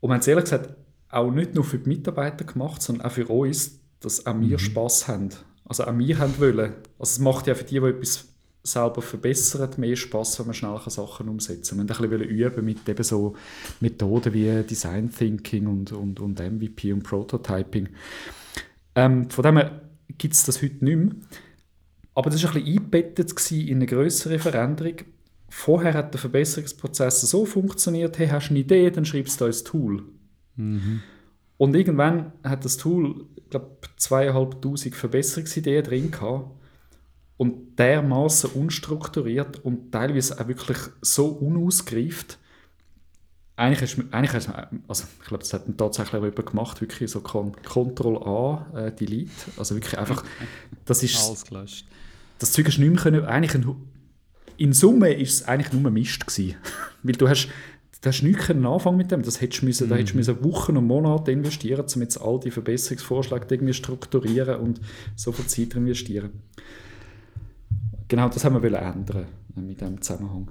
Und 0.00 0.08
man 0.08 0.16
hat 0.16 0.22
es 0.22 0.28
ehrlich 0.28 0.44
gesagt 0.44 0.74
auch 1.10 1.30
nicht 1.30 1.54
nur 1.54 1.64
für 1.64 1.78
die 1.78 1.88
Mitarbeiter 1.88 2.44
gemacht, 2.44 2.82
sondern 2.82 3.06
auch 3.06 3.12
für 3.12 3.26
uns, 3.28 3.80
dass 4.00 4.26
auch 4.26 4.38
wir 4.38 4.56
mhm. 4.56 4.58
Spass 4.58 5.08
haben. 5.08 5.30
Also 5.64 5.84
auch 5.84 5.96
wir 5.96 6.18
haben 6.18 6.38
wollen. 6.38 6.74
Also 6.98 7.12
es 7.12 7.18
macht 7.18 7.46
ja 7.46 7.54
für 7.54 7.64
die, 7.64 7.80
die 7.80 7.86
etwas 7.86 8.28
selber 8.62 9.02
verbessern, 9.02 9.70
mehr 9.76 9.96
Spass, 9.96 10.38
wenn 10.38 10.46
man 10.46 10.54
schnell 10.54 10.78
Sachen 10.86 11.28
umsetzen 11.28 11.78
kann. 11.78 11.88
Wir 11.88 12.10
wollten 12.10 12.14
ein 12.14 12.28
bisschen 12.28 12.36
üben 12.36 12.64
mit 12.64 12.88
eben 12.88 13.02
so 13.02 13.34
Methoden 13.80 14.32
wie 14.34 14.62
Design 14.62 15.10
Thinking 15.10 15.66
und, 15.66 15.92
und, 15.92 16.20
und 16.20 16.38
MVP 16.38 16.92
und 16.92 17.02
Prototyping. 17.02 17.88
Ähm, 18.94 19.30
von 19.30 19.44
dem 19.44 19.56
her 19.56 19.82
gibt 20.18 20.34
es 20.34 20.44
das 20.44 20.62
heute 20.62 20.84
nicht 20.84 20.96
mehr. 20.96 21.12
Aber 22.14 22.30
das 22.30 22.42
war 22.42 22.50
ein 22.50 22.62
bisschen 22.64 22.76
eingebettet 22.76 23.50
in 23.52 23.76
eine 23.76 23.86
größere 23.86 24.38
Veränderung. 24.38 24.96
Vorher 25.48 25.94
hat 25.94 26.12
der 26.12 26.20
Verbesserungsprozess 26.20 27.22
so 27.22 27.46
funktioniert, 27.46 28.18
hey, 28.18 28.28
hast 28.28 28.48
du 28.48 28.52
eine 28.52 28.60
Idee, 28.60 28.90
dann 28.90 29.04
schreibst 29.04 29.40
du 29.40 29.46
ein 29.46 29.52
Tool. 29.64 30.04
Mhm. 30.56 31.00
Und 31.56 31.74
irgendwann 31.74 32.32
hat 32.44 32.64
das 32.64 32.76
Tool, 32.76 33.26
ich 33.36 33.50
glaube, 33.50 33.78
zweieinhalbtausend 33.96 34.94
Verbesserungsideen 34.94 35.84
drin 35.84 36.10
gehabt 36.10 36.50
und 37.36 37.78
dermaßen 37.78 38.50
unstrukturiert 38.50 39.64
und 39.64 39.90
teilweise 39.90 40.38
auch 40.38 40.48
wirklich 40.48 40.78
so 41.00 41.26
unausgereift. 41.28 42.38
Eigentlich 43.56 43.82
ist, 43.82 44.12
eigentlich 44.12 44.34
ist 44.34 44.50
also 44.86 45.04
ich 45.20 45.26
glaube, 45.26 45.42
das 45.42 45.52
hat 45.52 45.64
tatsächlich 45.76 46.22
jemand 46.22 46.46
gemacht, 46.46 46.80
wirklich 46.80 47.10
so 47.10 47.20
Ctrl 47.20 48.16
A, 48.18 48.66
äh, 48.74 48.92
Delete, 48.92 49.32
also 49.56 49.74
wirklich 49.74 49.98
einfach, 49.98 50.24
das 50.84 51.02
ist... 51.02 51.26
Alles 51.26 51.44
gelöscht 51.44 51.86
das 52.38 52.52
Zeug 52.52 52.66
du 52.66 52.80
nicht 52.80 52.90
mehr 52.90 53.02
können, 53.02 53.24
eigentlich 53.24 53.54
ein, 53.54 53.76
in 54.58 54.72
Summe 54.72 55.14
ist 55.14 55.34
es 55.34 55.48
eigentlich 55.48 55.72
nur 55.72 55.90
Mist 55.90 56.26
gewesen. 56.26 56.56
Weil 57.02 57.14
du 57.14 57.28
hast, 57.28 57.48
du 58.00 58.08
hast 58.08 58.22
nichts 58.22 58.50
anfangen 58.50 58.96
mit 58.96 59.10
dem. 59.10 59.22
Das 59.22 59.40
hättest 59.40 59.62
müssen, 59.62 59.86
mhm. 59.86 59.90
Da 59.90 59.96
hättest 59.96 60.12
du 60.12 60.18
müssen 60.18 60.44
Wochen 60.44 60.76
und 60.76 60.86
Monate 60.86 61.32
investieren, 61.32 61.86
um 61.94 62.02
jetzt 62.02 62.20
all 62.20 62.40
die 62.40 62.50
Verbesserungsvorschläge 62.50 63.46
irgendwie 63.48 63.72
strukturieren 63.72 64.60
und 64.60 64.80
so 65.16 65.32
viel 65.32 65.46
Zeit 65.46 65.74
investieren. 65.74 66.30
Genau 68.08 68.28
das 68.28 68.44
haben 68.44 68.60
wir 68.60 68.72
ändern 68.72 69.26
mit 69.54 69.80
diesem 69.80 70.00
Zusammenhang. 70.00 70.50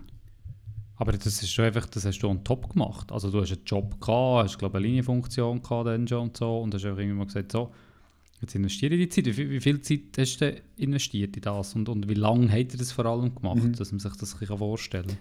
Aber 0.96 1.12
das 1.12 1.26
ist 1.26 1.52
schon 1.52 1.66
einfach, 1.66 1.86
das 1.88 2.06
hast 2.06 2.20
du 2.20 2.28
on 2.28 2.44
top 2.44 2.74
gemacht. 2.74 3.12
Also 3.12 3.30
du 3.30 3.42
hast 3.42 3.52
einen 3.52 3.66
Job 3.66 4.02
gehabt, 4.02 4.46
hast 4.46 4.58
glaube 4.58 4.78
eine 4.78 4.88
Linienfunktion 4.88 5.62
gehabt 5.62 5.88
dann 5.88 6.08
schon 6.08 6.22
und 6.22 6.38
so 6.38 6.60
und 6.60 6.74
hast 6.74 6.86
einfach 6.86 7.00
irgendwie 7.00 7.18
mal 7.18 7.26
gesagt, 7.26 7.52
so, 7.52 7.72
Jetzt 8.42 8.56
investiere 8.56 8.96
ich 8.96 9.10
die 9.10 9.10
Zeit. 9.10 9.26
Wie 9.26 9.34
viel, 9.34 9.50
wie 9.50 9.60
viel, 9.60 9.82
Zeit 9.82 10.02
hast 10.18 10.42
du 10.42 10.56
investiert 10.78 11.36
in 11.36 11.42
das? 11.42 11.76
Und, 11.76 11.90
und 11.90 12.08
wie 12.08 12.14
lange 12.14 12.52
hat 12.52 12.72
er 12.72 12.78
das 12.78 12.92
vor 12.92 13.06
allem 13.06 13.34
gemacht, 13.34 13.64
mhm. 13.64 13.74
dass 13.74 13.92
man 13.92 14.00
sich 14.00 14.16
das 14.16 14.40
ein 14.40 14.58
vorstellen 14.58 15.08
kann? 15.08 15.18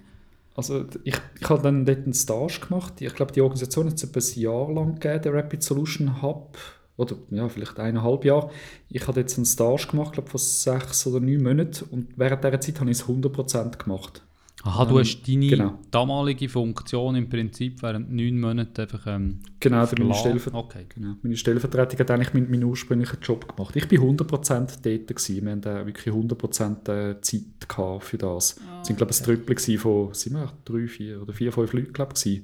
Also 0.54 0.86
ich, 1.04 1.16
ich 1.38 1.48
habe 1.48 1.62
dann 1.62 1.84
dort 1.84 2.04
einen 2.04 2.14
Stage 2.14 2.60
gemacht. 2.66 3.00
Ich 3.00 3.14
glaube, 3.14 3.32
die 3.32 3.42
Organisation 3.42 3.86
hat 3.86 3.94
es 3.94 4.04
etwa 4.04 4.20
ein 4.20 4.40
Jahr 4.40 4.72
lang 4.72 4.94
gegeben, 4.94 5.22
der 5.22 5.34
Rapid 5.34 5.62
Solution 5.62 6.22
Hub. 6.22 6.58
Oder 6.96 7.16
ja, 7.30 7.46
vielleicht 7.48 7.78
eineinhalb 7.78 8.24
Jahre. 8.24 8.50
Ich 8.88 9.06
habe 9.06 9.20
jetzt 9.20 9.36
einen 9.36 9.44
Stage 9.44 9.88
gemacht, 9.90 10.14
glaube 10.14 10.30
von 10.30 10.40
sechs 10.40 11.06
oder 11.06 11.20
neun 11.20 11.42
Monaten. 11.42 11.84
Und 11.90 12.08
während 12.16 12.42
dieser 12.42 12.60
Zeit 12.60 12.80
habe 12.80 12.90
ich 12.90 12.98
es 12.98 13.04
100% 13.04 13.76
gemacht. 13.76 14.22
Aha, 14.66 14.84
du 14.84 14.96
ähm, 14.96 15.00
hast 15.00 15.22
deine 15.28 15.46
genau. 15.46 15.78
damalige 15.92 16.48
Funktion 16.48 17.14
im 17.14 17.28
Prinzip 17.28 17.82
während 17.82 18.10
neun 18.10 18.40
Monaten 18.40 18.80
einfach 18.80 19.06
ähm, 19.06 19.38
Genau, 19.60 19.86
meine, 19.96 20.14
Stellver 20.14 20.54
okay. 20.54 20.86
genau. 20.88 21.14
meine 21.22 21.36
Stellvertretung 21.36 22.00
hat 22.00 22.10
eigentlich 22.10 22.34
meinen, 22.34 22.50
meinen 22.50 22.64
ursprünglichen 22.64 23.18
Job 23.22 23.54
gemacht. 23.54 23.76
Ich 23.76 23.90
war 23.90 23.98
100% 23.98 24.50
dort. 24.82 25.06
Gewesen. 25.06 25.44
Wir 25.44 25.52
hatten 25.52 25.86
wirklich 25.86 26.12
100% 26.12 26.88
äh, 26.90 27.20
Zeit 27.20 28.02
für 28.02 28.18
das. 28.18 28.56
Ah, 28.58 28.80
es 28.82 28.88
waren, 28.88 28.96
glaube 28.96 29.12
ich, 29.12 29.20
ein 29.20 29.24
Trüppel 29.24 29.78
von 29.78 30.14
sind 30.14 30.34
wir, 30.34 30.52
drei, 30.64 30.88
vier 30.88 31.22
oder 31.22 31.32
vier, 31.32 31.52
fünf 31.52 31.72
Leuten, 31.72 31.92
glaube 31.92 32.14
ich, 32.16 32.42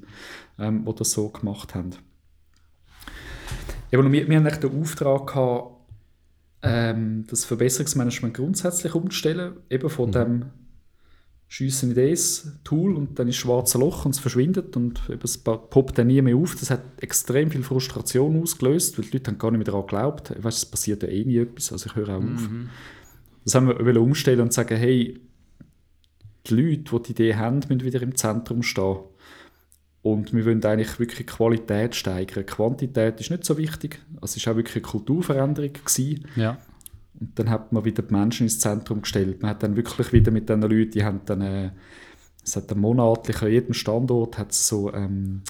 ähm, 0.59 0.85
die 0.85 0.95
das 0.95 1.11
so 1.11 1.29
gemacht 1.29 1.75
haben. 1.75 1.91
Ja, 3.91 4.01
wir, 4.03 4.29
wir 4.29 4.37
haben 4.37 4.61
den 4.61 4.81
Auftrag 4.81 5.27
gehabt, 5.27 5.77
ähm, 6.63 7.25
das 7.29 7.45
Verbesserungsmanagement 7.45 8.35
grundsätzlich 8.35 8.95
umzustellen, 8.95 9.55
eben 9.69 9.91
von 9.91 10.09
mhm. 10.09 10.13
dem 10.13 10.45
schiessen 11.53 11.95
in 11.95 12.11
das 12.11 12.51
Tool 12.65 12.97
und 12.97 13.19
dann 13.19 13.29
ist 13.29 13.37
schwarzes 13.37 13.79
Loch 13.79 14.07
und 14.07 14.13
es 14.13 14.19
verschwindet 14.19 14.75
und 14.75 15.03
es 15.23 15.37
poppt 15.37 15.99
dann 15.99 16.07
nie 16.07 16.23
mehr 16.23 16.35
auf. 16.35 16.57
Das 16.57 16.71
hat 16.71 16.81
extrem 17.03 17.51
viel 17.51 17.63
Frustration 17.63 18.41
ausgelöst, 18.41 18.97
weil 18.97 19.05
die 19.05 19.19
Leute 19.19 19.31
haben 19.31 19.39
gar 19.39 19.51
nicht 19.51 19.59
mehr 19.59 19.67
daran 19.67 19.83
geglaubt. 19.83 20.31
Ich 20.31 20.43
weiß, 20.43 20.57
es 20.57 20.65
passiert 20.65 21.03
ja 21.03 21.11
eh 21.11 21.27
nie 21.27 21.37
etwas, 21.37 21.71
also 21.71 21.91
ich 21.91 21.95
höre 21.95 22.09
auch 22.09 22.23
auf. 22.23 22.49
Mhm. 22.49 22.71
Das 23.45 23.55
haben 23.55 23.69
wir 23.69 24.01
umstellen 24.01 24.41
und 24.41 24.55
sagen, 24.55 24.79
hey, 24.79 25.21
die 26.47 26.55
Leute, 26.55 26.85
die 26.91 27.03
die 27.03 27.11
Idee 27.11 27.35
haben, 27.35 27.57
müssen 27.57 27.85
wieder 27.85 28.01
im 28.01 28.17
Zentrum 28.17 28.63
stehen. 28.63 29.01
Und 30.01 30.33
wir 30.33 30.47
wollen 30.47 30.65
eigentlich 30.65 30.99
wirklich 30.99 31.27
Qualität 31.27 31.95
steigern. 31.95 32.47
Quantität 32.47 33.21
ist 33.21 33.31
nicht 33.31 33.45
so 33.45 33.59
wichtig. 33.59 34.01
Es 34.23 34.43
war 34.47 34.55
auch 34.55 34.57
wirklich 34.57 34.77
eine 34.77 34.83
Kulturveränderung. 34.91 35.75
Gewesen. 35.75 36.27
Ja. 36.35 36.57
Und 37.23 37.39
dann 37.39 37.51
hat 37.51 37.71
man 37.73 37.85
wieder 37.85 38.03
die 38.03 38.13
Menschen 38.13 38.47
ins 38.47 38.59
Zentrum 38.59 39.03
gestellt. 39.03 39.43
Man 39.43 39.53
hat 39.53 39.63
dann 39.63 39.77
wirklich 39.77 40.13
wieder 40.13 40.33
mit 40.33 40.49
diesen 40.49 40.63
Leuten, 40.63 40.91
die 40.91 41.05
haben 41.05 41.21
dann, 41.25 41.41
äh, 41.41 41.71
es 42.45 42.57
hat 42.57 42.75
monatlich 42.75 43.41
an 43.43 43.51
jedem 43.51 43.75
Standort 43.75 44.39
hat 44.39 44.53
so, 44.53 44.93
ähm, 44.93 45.43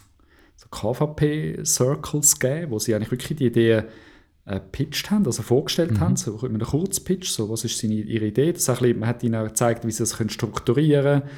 so 0.57 0.69
KVP-Circles 0.69 2.39
gegeben, 2.39 2.73
wo 2.73 2.79
sie 2.79 2.95
eigentlich 2.95 3.11
wirklich 3.11 3.39
die 3.39 3.47
Ideen 3.47 3.85
äh, 4.45 4.61
pitched 4.61 5.11
haben, 5.11 5.25
also 5.25 5.43
vorgestellt 5.43 5.93
mhm. 5.93 6.01
haben, 6.01 6.17
so 6.17 6.33
mit 6.43 6.45
einem 6.45 6.61
Kurzpitch, 6.61 7.31
so 7.31 7.49
was 7.49 7.65
ist 7.65 7.79
seine, 7.79 7.95
ihre 7.95 8.27
Idee. 8.27 8.53
Das 8.53 8.67
bisschen, 8.67 8.99
man 8.99 9.09
hat 9.09 9.23
ihnen 9.23 9.37
auch 9.37 9.47
gezeigt, 9.47 9.87
wie 9.87 9.91
sie 9.91 10.03
das 10.03 10.19
können 10.19 10.29
strukturieren 10.29 11.23
können. 11.23 11.31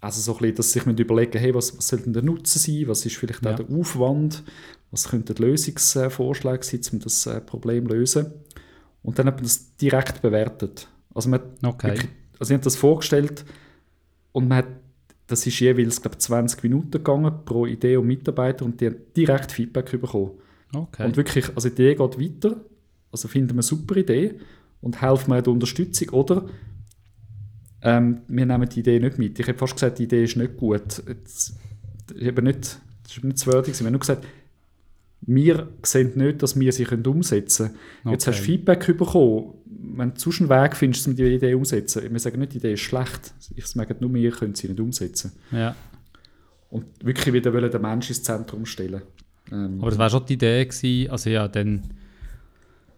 Also 0.00 0.20
so 0.20 0.32
ein 0.32 0.38
bisschen, 0.38 0.56
dass 0.56 0.72
sie 0.72 0.80
sich 0.80 0.98
überlegen 0.98 1.38
hey, 1.38 1.54
was, 1.54 1.76
was 1.78 1.86
soll 1.86 2.00
denn 2.00 2.12
der 2.12 2.22
Nutzen 2.22 2.58
sein, 2.58 2.88
was 2.88 3.06
ist 3.06 3.16
vielleicht 3.16 3.44
ja. 3.44 3.52
auch 3.52 3.56
der 3.56 3.70
Aufwand, 3.70 4.42
was 4.90 5.08
könnten 5.08 5.36
Lösungsvorschläge 5.36 6.64
sein, 6.64 6.80
um 6.92 6.98
das 7.00 7.26
äh, 7.26 7.40
Problem 7.40 7.88
zu 7.88 7.94
lösen. 7.94 8.32
Und 9.02 9.18
dann 9.18 9.26
hat 9.26 9.36
man 9.36 9.44
das 9.44 9.76
direkt 9.76 10.22
bewertet. 10.22 10.88
Also 11.14 11.30
man 11.30 11.40
okay. 11.64 11.88
wirklich, 11.88 12.08
also 12.38 12.52
ich 12.52 12.56
habe 12.56 12.64
das 12.64 12.76
vorgestellt 12.76 13.44
und 14.32 14.48
man 14.48 14.58
hat, 14.58 14.66
das 15.26 15.46
ist 15.46 15.60
jeweils 15.60 16.00
glaube 16.00 16.18
20 16.18 16.62
Minuten 16.62 16.90
gegangen 16.90 17.32
pro 17.44 17.66
Idee 17.66 17.96
und 17.96 18.06
Mitarbeiter 18.06 18.64
und 18.64 18.80
die 18.80 18.86
haben 18.86 18.96
direkt 19.16 19.52
Feedback 19.52 19.90
bekommen. 19.90 20.32
Okay. 20.74 21.04
Und 21.04 21.16
wirklich, 21.16 21.48
also 21.54 21.68
die 21.68 21.74
Idee 21.74 21.94
geht 21.94 22.20
weiter, 22.20 22.60
also 23.10 23.28
finden 23.28 23.50
wir 23.50 23.54
eine 23.54 23.62
super 23.62 23.96
Idee 23.96 24.34
und 24.80 25.00
helfen 25.00 25.32
wir 25.32 25.42
der 25.42 25.52
Unterstützung 25.52 26.10
oder 26.10 26.46
ähm, 27.82 28.22
wir 28.28 28.46
nehmen 28.46 28.68
die 28.68 28.80
Idee 28.80 28.98
nicht 29.00 29.18
mit. 29.18 29.38
Ich 29.38 29.48
habe 29.48 29.58
fast 29.58 29.74
gesagt, 29.74 29.98
die 29.98 30.04
Idee 30.04 30.24
ist 30.24 30.36
nicht 30.36 30.56
gut. 30.56 31.02
Jetzt, 31.06 31.56
ich 32.14 32.26
habe 32.26 32.42
nicht, 32.42 32.78
das 33.04 33.16
ist 33.16 33.24
nicht 33.24 33.38
zu 33.38 33.52
würdig. 33.52 33.78
Wir 33.78 33.86
haben 33.86 33.92
nur 33.92 34.00
gesagt, 34.00 34.26
wir 35.22 35.68
sehen 35.82 36.12
nicht, 36.14 36.42
dass 36.42 36.58
wir 36.58 36.72
sie 36.72 36.86
umsetzen 36.86 37.66
können. 37.66 37.78
Okay. 38.04 38.12
Jetzt 38.12 38.26
hast 38.26 38.38
du 38.38 38.44
Feedback 38.44 38.86
bekommen. 38.86 39.54
Wenn 39.66 40.12
du 40.14 40.30
einen 40.30 40.48
Weg 40.48 40.76
findest, 40.76 41.06
um 41.08 41.16
die 41.16 41.24
Idee 41.24 41.54
umzusetzen, 41.54 42.02
wir 42.10 42.20
sagen 42.20 42.38
nicht, 42.40 42.52
die 42.54 42.58
Idee 42.58 42.74
ist 42.74 42.80
schlecht. 42.80 43.34
Ich 43.56 43.66
sage 43.66 43.96
nur, 44.00 44.12
wir 44.14 44.30
können 44.30 44.54
sie 44.54 44.68
nicht 44.68 44.80
umsetzen. 44.80 45.32
Ja. 45.50 45.74
Und 46.70 46.84
wirklich 47.02 47.32
wieder 47.32 47.50
den 47.50 47.82
Menschen 47.82 48.10
ins 48.10 48.22
Zentrum 48.22 48.64
stellen. 48.66 49.02
Ähm, 49.50 49.78
Aber 49.80 49.90
das 49.90 49.98
war 49.98 50.10
schon 50.10 50.26
die 50.26 50.34
Idee 50.34 50.64
gewesen, 50.66 51.10
also 51.10 51.30
ja, 51.30 51.48
dann 51.48 51.82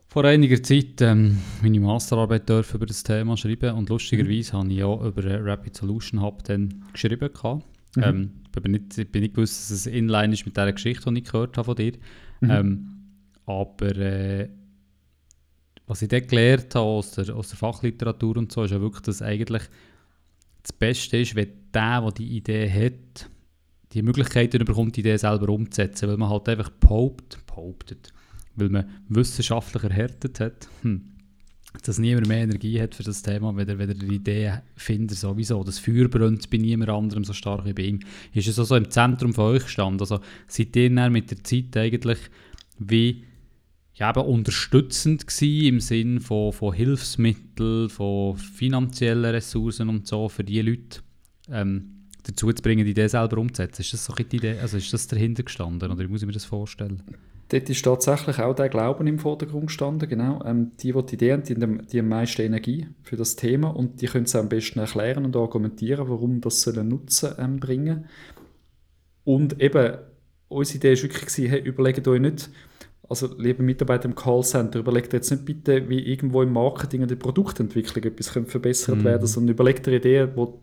vor 0.08 0.24
einiger 0.24 0.60
Zeit 0.60 1.00
ähm, 1.02 1.38
meine 1.62 1.78
Masterarbeit 1.78 2.50
über 2.50 2.86
das 2.86 3.04
Thema 3.04 3.36
schreiben 3.36 3.76
und 3.76 3.88
lustigerweise 3.88 4.56
mhm. 4.56 4.58
habe 4.58 4.72
ich 4.72 4.82
auch 4.82 5.04
über 5.04 5.22
Rapid 5.24 5.76
Solution 5.76 6.20
Hub 6.20 6.42
dann 6.44 6.84
geschrieben. 6.92 7.30
Gehabt. 7.32 7.64
Mhm. 7.97 8.02
Ähm, 8.02 8.30
ich 8.44 8.62
bin 8.62 8.73
nicht, 8.73 9.12
bin 9.12 9.23
nicht 9.23 9.35
gewusst, 9.35 9.61
dass 9.61 9.70
es 9.70 9.87
inline 9.87 10.32
ist 10.32 10.44
mit 10.44 10.56
dieser 10.56 10.73
Geschichte, 10.73 11.12
die 11.12 11.20
ich 11.20 11.25
gehört 11.25 11.56
habe 11.56 11.64
von 11.64 11.76
dir. 11.76 11.92
Mhm. 12.40 12.50
Ähm, 12.50 12.90
aber 13.47 13.97
äh, 13.97 14.49
was 15.87 16.02
ich 16.02 16.09
dort 16.09 16.28
gelernt 16.28 16.75
habe 16.75 16.87
aus 16.87 17.12
der, 17.12 17.35
aus 17.35 17.49
der 17.49 17.59
Fachliteratur 17.59 18.37
und 18.37 18.52
so, 18.52 18.64
ist 18.64 18.70
ja 18.70 18.80
wirklich, 18.80 19.02
dass 19.02 19.23
eigentlich 19.23 19.62
das 20.62 20.73
Beste 20.73 21.16
ist, 21.16 21.35
wenn 21.35 21.49
der, 21.75 22.00
der 22.00 22.12
die 22.12 22.37
Idee 22.37 22.70
hat, 22.70 23.28
die 23.92 24.02
Möglichkeiten 24.02 24.64
bekommt, 24.64 24.97
die 24.97 25.00
Idee 25.00 25.16
selber 25.16 25.49
umzusetzen, 25.49 26.09
weil 26.09 26.16
man 26.16 26.30
halt 26.30 26.49
einfach 26.49 26.70
behauptet, 26.70 27.44
behauptet 27.47 28.12
weil 28.56 28.68
man 28.68 28.88
wissenschaftlich 29.09 29.82
erhärtet 29.82 30.40
hat, 30.40 30.68
hm, 30.82 31.12
dass 31.84 31.98
niemand 31.98 32.28
mehr 32.28 32.42
Energie 32.42 32.80
hat 32.80 32.94
für 32.94 33.02
das 33.02 33.22
Thema, 33.22 33.54
wenn 33.56 33.68
er, 33.68 33.78
wenn 33.78 33.88
er 33.88 33.94
die 33.94 34.14
Idee 34.14 34.54
findet, 34.76 35.18
sowieso. 35.18 35.62
Das 35.62 35.78
Feuer 35.78 36.08
brennt 36.08 36.50
bei 36.50 36.58
niemand 36.58 36.90
anderem 36.90 37.24
so 37.24 37.32
stark 37.32 37.64
wie 37.64 37.72
bei 37.72 37.82
ihm. 37.82 38.00
Ist 38.34 38.48
es 38.48 38.58
also 38.58 38.76
im 38.76 38.90
Zentrum 38.90 39.32
von 39.32 39.54
euch 39.54 39.68
stand. 39.68 40.00
Also 40.00 40.20
seid 40.46 40.74
ihr 40.76 40.94
dann 40.94 41.12
mit 41.12 41.30
der 41.30 41.42
Zeit 41.44 41.76
eigentlich 41.76 42.18
wie 42.78 43.24
ja, 43.94 44.10
eben 44.10 44.20
unterstützend 44.20 45.26
gewesen 45.26 45.66
im 45.66 45.80
Sinn 45.80 46.20
von, 46.20 46.52
von 46.52 46.72
Hilfsmitteln, 46.72 47.90
von 47.90 48.36
finanziellen 48.36 49.26
Ressourcen 49.26 49.90
und 49.90 50.06
so 50.06 50.28
für 50.28 50.42
die 50.42 50.62
Leute 50.62 51.00
ähm, 51.50 52.06
dazu 52.22 52.50
zu 52.50 52.62
bringen, 52.62 52.84
die 52.84 52.92
Idee 52.92 53.08
selber 53.08 53.38
umzusetzen. 53.38 53.82
Ist 53.82 53.92
das 53.92 54.06
so 54.06 54.14
die 54.14 54.36
Idee, 54.36 54.58
also 54.58 54.78
ist 54.78 54.92
das 54.92 55.06
dahinter 55.06 55.42
gestanden 55.42 55.90
oder 55.90 56.02
wie 56.02 56.08
muss 56.10 56.22
ich 56.22 56.26
mir 56.26 56.32
das 56.32 56.46
vorstellen? 56.46 57.02
Dort 57.50 57.69
ist 57.69 57.85
tatsächlich 57.85 58.38
auch 58.38 58.54
der 58.54 58.69
Glauben 58.69 59.09
im 59.09 59.19
Vordergrund 59.19 59.66
gestanden, 59.66 60.09
genau. 60.09 60.40
Ähm, 60.45 60.71
die, 60.78 60.92
die 60.92 61.07
die 61.07 61.14
Idee 61.16 61.33
haben, 61.33 61.42
die 61.42 61.54
haben 61.57 61.87
die 61.92 62.02
meiste 62.02 62.45
Energie 62.45 62.87
für 63.02 63.16
das 63.16 63.35
Thema 63.35 63.69
und 63.69 64.00
die 64.00 64.07
können 64.07 64.25
es 64.25 64.37
am 64.37 64.49
besten 64.49 64.78
erklären 64.78 65.25
und 65.25 65.37
argumentieren, 65.37 66.09
warum 66.09 66.40
das 66.40 66.66
einen 66.69 66.88
Nutzen 66.88 67.35
ähm, 67.38 67.59
bringen 67.59 68.07
Und 69.25 69.61
eben, 69.61 69.99
unsere 70.49 70.76
Idee 70.78 70.95
war 70.95 71.02
wirklich, 71.02 71.26
gewesen, 71.26 71.50
hey, 71.50 71.61
überlegt 71.61 72.07
euch 72.07 72.21
nicht, 72.21 72.50
also 73.09 73.28
liebe 73.37 73.64
Mitarbeiter 73.64 74.04
im 74.04 74.14
Callcenter, 74.14 74.78
überlegt 74.78 75.12
jetzt 75.12 75.33
nicht 75.33 75.45
bitte, 75.45 75.88
wie 75.88 75.99
irgendwo 75.99 76.42
im 76.42 76.52
Marketing 76.52 77.02
und 77.02 77.11
der 77.11 77.16
Produktentwicklung 77.16 78.04
etwas 78.04 78.28
verbessert 78.28 78.99
mhm. 78.99 79.04
werden, 79.04 79.26
sondern 79.26 79.54
überlegt 79.54 79.87
dir 79.87 79.95
Ideen, 79.95 80.30
wo 80.37 80.62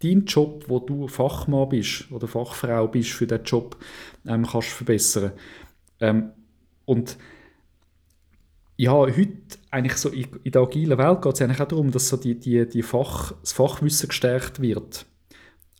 dein 0.00 0.24
Job, 0.24 0.66
wo 0.68 0.78
du 0.78 1.08
Fachmann 1.08 1.68
bist 1.68 2.10
oder 2.12 2.28
Fachfrau 2.28 2.86
bist 2.86 3.10
für 3.10 3.26
diesen 3.26 3.42
Job, 3.42 3.76
ähm, 4.28 4.46
kannst 4.46 4.68
verbessern. 4.68 5.32
Ähm, 6.02 6.32
und 6.84 7.16
ja, 8.76 8.92
heute 8.92 9.32
eigentlich 9.70 9.96
so 9.96 10.08
in, 10.08 10.26
in 10.42 10.52
der 10.52 10.62
agilen 10.62 10.98
Welt 10.98 11.22
geht 11.22 11.34
es 11.34 11.40
eigentlich 11.40 11.60
auch 11.60 11.68
darum, 11.68 11.90
dass 11.92 12.08
so 12.08 12.16
die, 12.16 12.38
die, 12.38 12.68
die 12.68 12.82
Fach, 12.82 13.32
das 13.40 13.52
Fachwissen 13.52 14.08
gestärkt 14.08 14.60
wird. 14.60 15.06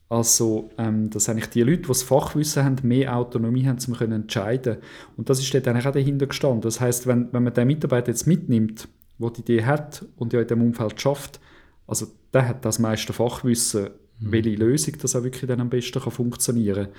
Also, 0.08 0.70
ähm, 0.78 1.10
dass 1.10 1.28
eigentlich 1.28 1.48
die 1.48 1.62
Leute, 1.62 1.82
die 1.82 1.88
das 1.88 2.02
Fachwissen 2.02 2.64
haben, 2.64 2.76
mehr 2.82 3.16
Autonomie 3.16 3.66
haben, 3.66 3.78
um 3.86 3.94
können 3.94 4.22
entscheiden 4.22 4.76
Und 5.16 5.30
das 5.30 5.40
ist 5.40 5.52
dort 5.52 5.66
eigentlich 5.66 5.86
auch 5.86 5.92
dahinter 5.92 6.26
gestanden. 6.26 6.60
Das 6.60 6.80
heißt, 6.80 7.06
wenn, 7.06 7.32
wenn 7.32 7.42
man 7.42 7.54
den 7.54 7.66
Mitarbeiter 7.66 8.08
jetzt 8.08 8.26
mitnimmt, 8.26 8.88
der 9.18 9.30
die 9.30 9.40
Idee 9.40 9.64
hat 9.64 10.04
und 10.16 10.32
ja 10.32 10.40
in 10.40 10.46
diesem 10.46 10.62
Umfeld 10.62 11.00
schafft, 11.00 11.40
also 11.86 12.06
der 12.32 12.46
hat 12.46 12.64
das 12.64 12.78
meiste 12.78 13.12
Fachwissen, 13.12 13.88
mhm. 14.20 14.32
welche 14.32 14.50
Lösung 14.50 14.94
das 15.00 15.16
auch 15.16 15.24
wirklich 15.24 15.48
dann 15.48 15.60
am 15.60 15.70
besten 15.70 16.00
kann 16.00 16.12
funktionieren 16.12 16.84
kann. 16.84 16.94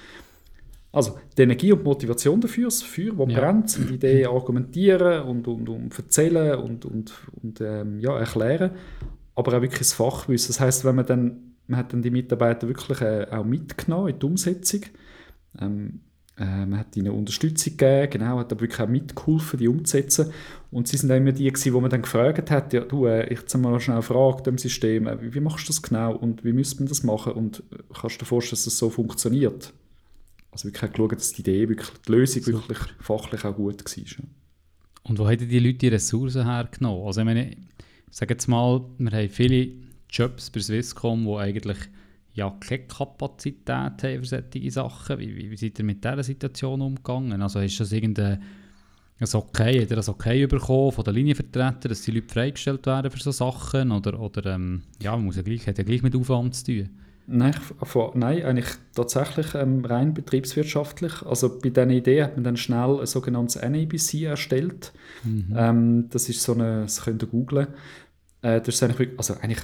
Also 0.94 1.18
die 1.36 1.42
Energie 1.42 1.72
und 1.72 1.80
die 1.80 1.88
Motivation 1.88 2.40
dafür, 2.40 2.66
das 2.66 2.84
Feuer, 2.84 3.14
das 3.18 3.34
ja. 3.34 3.40
brennt, 3.40 3.90
die 3.90 3.96
Idee 3.96 4.26
argumentieren 4.28 5.24
und, 5.24 5.48
und, 5.48 5.68
und 5.68 5.98
erzählen 5.98 6.60
und, 6.60 6.86
und, 6.86 7.12
und 7.42 7.60
ähm, 7.62 8.00
ja, 8.00 8.18
erklären, 8.20 8.72
aber 9.34 9.58
auch 9.58 9.62
wirklich 9.62 9.80
das 9.80 9.94
Fachwissen. 9.94 10.50
Das 10.50 10.60
heißt, 10.60 10.86
wenn 10.86 10.96
man 10.96 11.08
dann, 11.08 11.56
man 11.66 11.80
hat 11.80 11.94
dann 11.94 12.04
die 12.04 12.12
Mitarbeiter 12.12 12.68
wirklich 12.68 13.02
äh, 13.02 13.26
auch 13.32 13.44
mitgenommen 13.44 14.10
in 14.10 14.20
die 14.20 14.26
Umsetzung, 14.26 14.82
ähm, 15.60 16.02
äh, 16.38 16.66
man 16.68 16.78
hat 16.78 16.96
ihnen 16.96 17.12
Unterstützung 17.12 17.76
gegeben, 17.76 18.12
genau, 18.12 18.38
hat 18.38 18.52
aber 18.52 18.62
wirklich 18.62 18.82
auch 18.82 18.88
mitgeholfen, 18.88 19.58
die 19.58 19.68
umzusetzen. 19.68 20.32
Und 20.70 20.88
sie 20.88 20.98
sind 20.98 21.10
dann 21.10 21.24
immer 21.24 21.32
die, 21.32 21.52
gewesen, 21.52 21.74
wo 21.74 21.82
man 21.82 21.90
dann 21.90 22.04
gefragt 22.04 22.52
hat, 22.52 22.72
ja, 22.72 22.82
du, 22.82 23.08
äh, 23.08 23.34
ich 23.34 23.40
habe 23.40 23.58
mal 23.58 23.80
schnell 23.80 23.96
eine 23.96 24.04
Frage 24.04 24.44
dem 24.44 24.60
System, 24.60 25.08
äh, 25.08 25.18
wie 25.34 25.40
machst 25.40 25.68
du 25.68 25.70
das 25.70 25.82
genau 25.82 26.16
und 26.16 26.44
wie 26.44 26.54
müsste 26.54 26.84
man 26.84 26.88
das 26.90 27.02
machen 27.02 27.34
und 27.34 27.64
äh, 27.72 27.78
kannst 28.00 28.18
du 28.18 28.20
dir 28.20 28.26
vorstellen, 28.26 28.58
dass 28.58 28.66
das 28.66 28.78
so 28.78 28.92
funktioniert? 28.92 29.74
Also 30.54 30.66
wirklich 30.66 30.92
geschaut, 30.92 31.12
dass 31.12 31.34
die 31.34 31.42
Idee, 31.42 31.68
wirklich, 31.68 31.90
die 32.08 32.12
Lösung 32.12 32.44
Super. 32.44 32.70
wirklich 32.70 32.94
fachlich 33.00 33.44
auch 33.44 33.56
gut 33.56 33.84
war. 33.84 34.04
Ja. 34.04 34.24
Und 35.04 35.20
wo 35.20 35.28
haben 35.28 35.50
die 35.50 35.60
Leute 35.60 35.80
die 35.80 35.88
Ressourcen 35.90 36.46
hergenommen? 36.46 37.06
Also 37.06 37.22
ich 37.22 37.26
meine, 37.26 37.52
ich 37.52 37.58
sage 38.12 38.36
jetzt 38.36 38.48
mal, 38.48 38.82
wir 39.00 39.12
haben 39.12 39.30
viele 39.30 39.72
Jobs 40.10 40.50
bei 40.52 40.60
Swisscom, 40.60 41.26
die 41.26 41.36
eigentlich 41.36 41.78
ja 42.36 42.56
keine 42.60 42.86
Kapazität 42.86 43.70
haben 43.70 44.24
für 44.24 44.26
solche 44.26 44.72
Sachen. 44.72 45.20
Wie, 45.20 45.36
wie, 45.36 45.52
wie 45.52 45.58
seid 45.58 45.80
ihr 45.80 45.86
mit 45.86 46.04
dieser 46.04 46.24
Situation 46.24 46.82
umgegangen? 46.82 47.42
Also 47.42 47.60
ist 47.60 47.80
das 47.80 47.92
irgendein 47.92 48.42
ein 49.20 49.28
Okay, 49.34 49.82
hat 49.82 49.90
er 49.90 49.98
das 49.98 50.10
Okay 50.10 50.46
bekommen 50.48 50.92
von 50.92 51.04
den 51.04 51.14
Linienvertretern, 51.14 51.90
dass 51.90 52.02
die 52.02 52.12
Leute 52.12 52.34
freigestellt 52.34 52.86
werden 52.86 53.12
für 53.12 53.20
solche 53.20 53.38
Sachen? 53.38 53.92
Oder, 53.92 54.20
oder 54.20 54.54
ähm, 54.54 54.84
ja, 55.02 55.12
man 55.12 55.26
muss 55.26 55.36
ja 55.36 55.42
gleich, 55.42 55.66
hat 55.68 55.78
ja 55.78 55.84
gleich 55.84 56.04
mit 56.04 56.16
Aufwand 56.16 56.56
zu 56.56 56.66
tun? 56.66 56.90
Nein, 57.26 57.56
nein 58.16 58.44
eigentlich 58.44 58.68
tatsächlich 58.96 59.56
ähm, 59.56 59.86
rein 59.86 60.14
betriebswirtschaftlich. 60.14 61.24
Also 61.24 61.58
bei 61.60 61.70
dieser 61.70 61.90
Idee 61.90 62.24
hat 62.24 62.36
man 62.36 62.44
dann 62.44 62.58
schnell 62.58 63.00
ein 63.00 63.06
sogenanntes 63.06 63.62
NABC 63.62 64.24
erstellt. 64.24 64.92
Mhm. 65.24 65.54
Ähm, 65.56 66.10
das 66.10 66.28
ist 66.28 66.44
so 66.44 66.54
eine, 66.54 66.82
das 66.82 67.04
könnt 67.04 67.24
ihr 67.24 67.28
googlen. 67.28 67.68
Äh, 68.42 68.60
das 68.60 68.76
ist 68.76 68.84
eigentlich, 68.84 69.12
also 69.18 69.36
eigentlich 69.36 69.62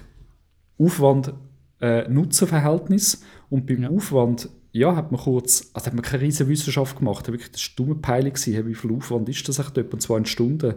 Aufwand-Nutzen-Verhältnis. 0.78 3.16
Äh, 3.16 3.18
und 3.50 3.66
beim 3.66 3.84
ja. 3.84 3.90
Aufwand 3.90 4.50
ja, 4.72 4.96
hat 4.96 5.12
man 5.12 5.20
kurz, 5.20 5.72
also 5.74 5.88
hat 5.88 5.94
man 5.94 6.04
keine 6.04 6.24
riesige 6.24 6.50
Wissenschaft 6.50 6.98
gemacht, 6.98 7.28
wirklich, 7.28 7.52
das 7.52 7.74
dumme 7.76 7.96
Peilung, 7.96 8.34
wie 8.36 8.76
viel 8.76 8.92
Aufwand 8.92 9.28
ist 9.28 9.48
das 9.48 9.60
echt, 9.60 9.78
etwa 9.78 9.98
zwei 9.98 10.24
Stunden. 10.26 10.76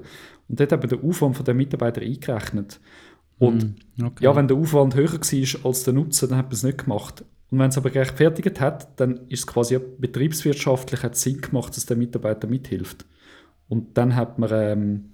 Und 0.49 0.61
dort 0.61 0.73
hat 0.73 0.81
man 0.81 0.89
den 0.89 1.09
Aufwand 1.09 1.37
von 1.37 1.45
den 1.45 1.57
Mitarbeitern 1.57 2.05
eingerechnet. 2.05 2.81
Und 3.43 3.99
mm, 3.99 4.05
okay. 4.05 4.25
ja, 4.25 4.37
wenn 4.37 4.47
der 4.47 4.57
Aufwand 4.57 4.95
höher 4.95 5.13
war 5.13 5.67
als 5.67 5.83
der 5.83 5.95
Nutzen, 5.95 6.29
dann 6.29 6.39
hat 6.39 6.47
man 6.47 6.53
es 6.53 6.63
nicht 6.63 6.79
gemacht. 6.79 7.25
Und 7.51 7.59
wenn 7.59 7.69
es 7.71 7.77
aber 7.77 7.91
gerechtfertigt 7.91 8.61
hat, 8.61 9.01
dann 9.01 9.27
ist 9.29 9.41
es 9.41 9.47
quasi 9.47 9.79
betriebswirtschaftlich 9.99 11.03
hat 11.03 11.17
Sinn 11.17 11.41
gemacht, 11.41 11.77
dass 11.77 11.85
der 11.85 11.97
Mitarbeiter 11.97 12.47
mithilft. 12.47 13.05
Und 13.69 13.99
dann 13.99 14.15
hat 14.15 14.39
man, 14.39 14.51
ähm, 14.53 15.11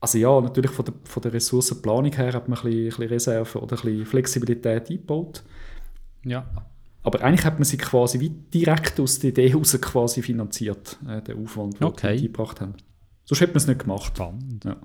also 0.00 0.18
ja, 0.18 0.40
natürlich 0.40 0.70
von 0.70 0.84
der, 0.84 0.94
von 1.04 1.22
der 1.22 1.32
Ressourcenplanung 1.32 2.12
her 2.12 2.34
hat 2.34 2.48
man 2.48 2.58
ein 2.58 2.64
bisschen, 2.64 2.82
ein 2.82 2.88
bisschen 2.88 3.08
Reserve 3.08 3.58
oder 3.58 3.76
ein 3.76 3.82
bisschen 3.82 4.06
Flexibilität 4.06 4.90
eingebaut. 4.90 5.42
Ja. 6.24 6.46
Aber 7.04 7.22
eigentlich 7.22 7.44
hat 7.44 7.54
man 7.54 7.64
sie 7.64 7.78
quasi 7.78 8.20
wie 8.20 8.28
direkt 8.28 9.00
aus 9.00 9.18
der 9.18 9.30
Idee 9.30 9.48
heraus 9.48 9.76
quasi 9.80 10.22
finanziert, 10.22 10.98
äh, 11.08 11.22
den 11.22 11.42
Aufwand, 11.42 11.80
den 11.80 11.84
okay. 11.86 12.16
die 12.16 12.26
eingebracht 12.26 12.60
haben. 12.60 12.74
Sonst 13.24 13.40
hätte 13.40 13.52
man 13.52 13.56
es 13.56 13.66
nicht 13.66 13.80
gemacht. 13.80 14.12
Spannend. 14.14 14.64
Ja. 14.64 14.76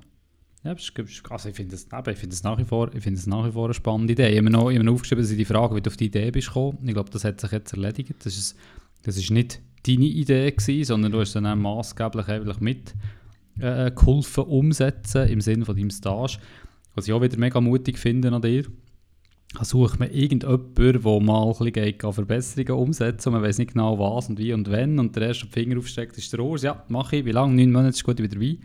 Ja, 0.63 0.71
also 0.71 1.49
ich 1.49 1.55
finde 1.55 1.75
es 1.75 1.83
find 2.19 2.43
nach, 2.43 2.57
wie 2.57 2.65
vor, 2.65 2.91
find 2.91 3.27
nach 3.27 3.45
wie 3.45 3.51
vor 3.51 3.65
eine 3.65 3.73
spannende 3.73 4.13
Idee. 4.13 4.29
Ich 4.29 4.37
habe 4.37 4.43
mir 4.43 4.49
noch, 4.49 4.69
ich 4.69 4.87
aufgeschrieben, 4.87 5.23
dass 5.23 5.31
ich 5.31 5.37
die 5.37 5.45
Frage, 5.45 5.75
wie 5.75 5.81
du 5.81 5.89
auf 5.89 5.97
die 5.97 6.05
Idee 6.05 6.31
bist 6.31 6.47
gekommen. 6.47 6.79
Ich 6.83 6.93
glaube, 6.93 7.09
das 7.09 7.23
hat 7.23 7.39
sich 7.39 7.51
jetzt 7.51 7.73
erledigt. 7.73 8.15
Das 8.23 8.37
ist, 8.37 8.57
das 9.03 9.17
ist 9.17 9.31
nicht 9.31 9.61
deine 9.85 10.05
Idee 10.05 10.51
gewesen, 10.51 10.83
sondern 10.83 11.11
du 11.11 11.19
hast 11.19 11.35
dann 11.35 11.45
auch 11.45 11.55
maßgeblich 11.55 12.27
eigentlich 12.27 12.59
mit 12.59 12.93
äh, 13.59 13.91
geholfen 13.91 14.43
umsetzen 14.45 15.27
im 15.29 15.41
Sinne 15.41 15.65
von 15.65 15.75
deinem 15.75 15.91
Stage. 15.91 16.39
Was 16.95 17.07
ich 17.07 17.13
auch 17.13 17.21
wieder 17.21 17.37
mega 17.37 17.61
mutig 17.61 17.97
finde 17.99 18.31
an 18.31 18.41
dir. 18.41 18.65
Da 19.53 19.63
sucht 19.63 19.99
man 19.99 20.11
irgendjemanden, 20.11 20.73
der 20.75 21.21
mal 21.21 21.53
ein 21.57 21.71
bisschen 21.71 22.13
Verbesserungen 22.13 22.83
umsetzen 22.83 23.31
man 23.31 23.41
weiß 23.41 23.59
nicht 23.59 23.73
genau 23.73 23.97
was 23.97 24.27
und 24.27 24.37
wie 24.39 24.51
und 24.51 24.69
wenn. 24.69 24.99
Und 24.99 25.15
der 25.15 25.29
erste 25.29 25.47
Finger 25.47 25.77
aufsteckt 25.77 26.17
ist 26.17 26.33
der 26.33 26.41
Urs. 26.41 26.63
Ja, 26.63 26.83
mache 26.89 27.17
ich. 27.17 27.25
Wie 27.25 27.31
lange? 27.31 27.55
Neun 27.55 27.71
Monate 27.71 27.95
ist 27.95 28.03
gut 28.03 28.21
wieder 28.21 28.39
wie. 28.39 28.59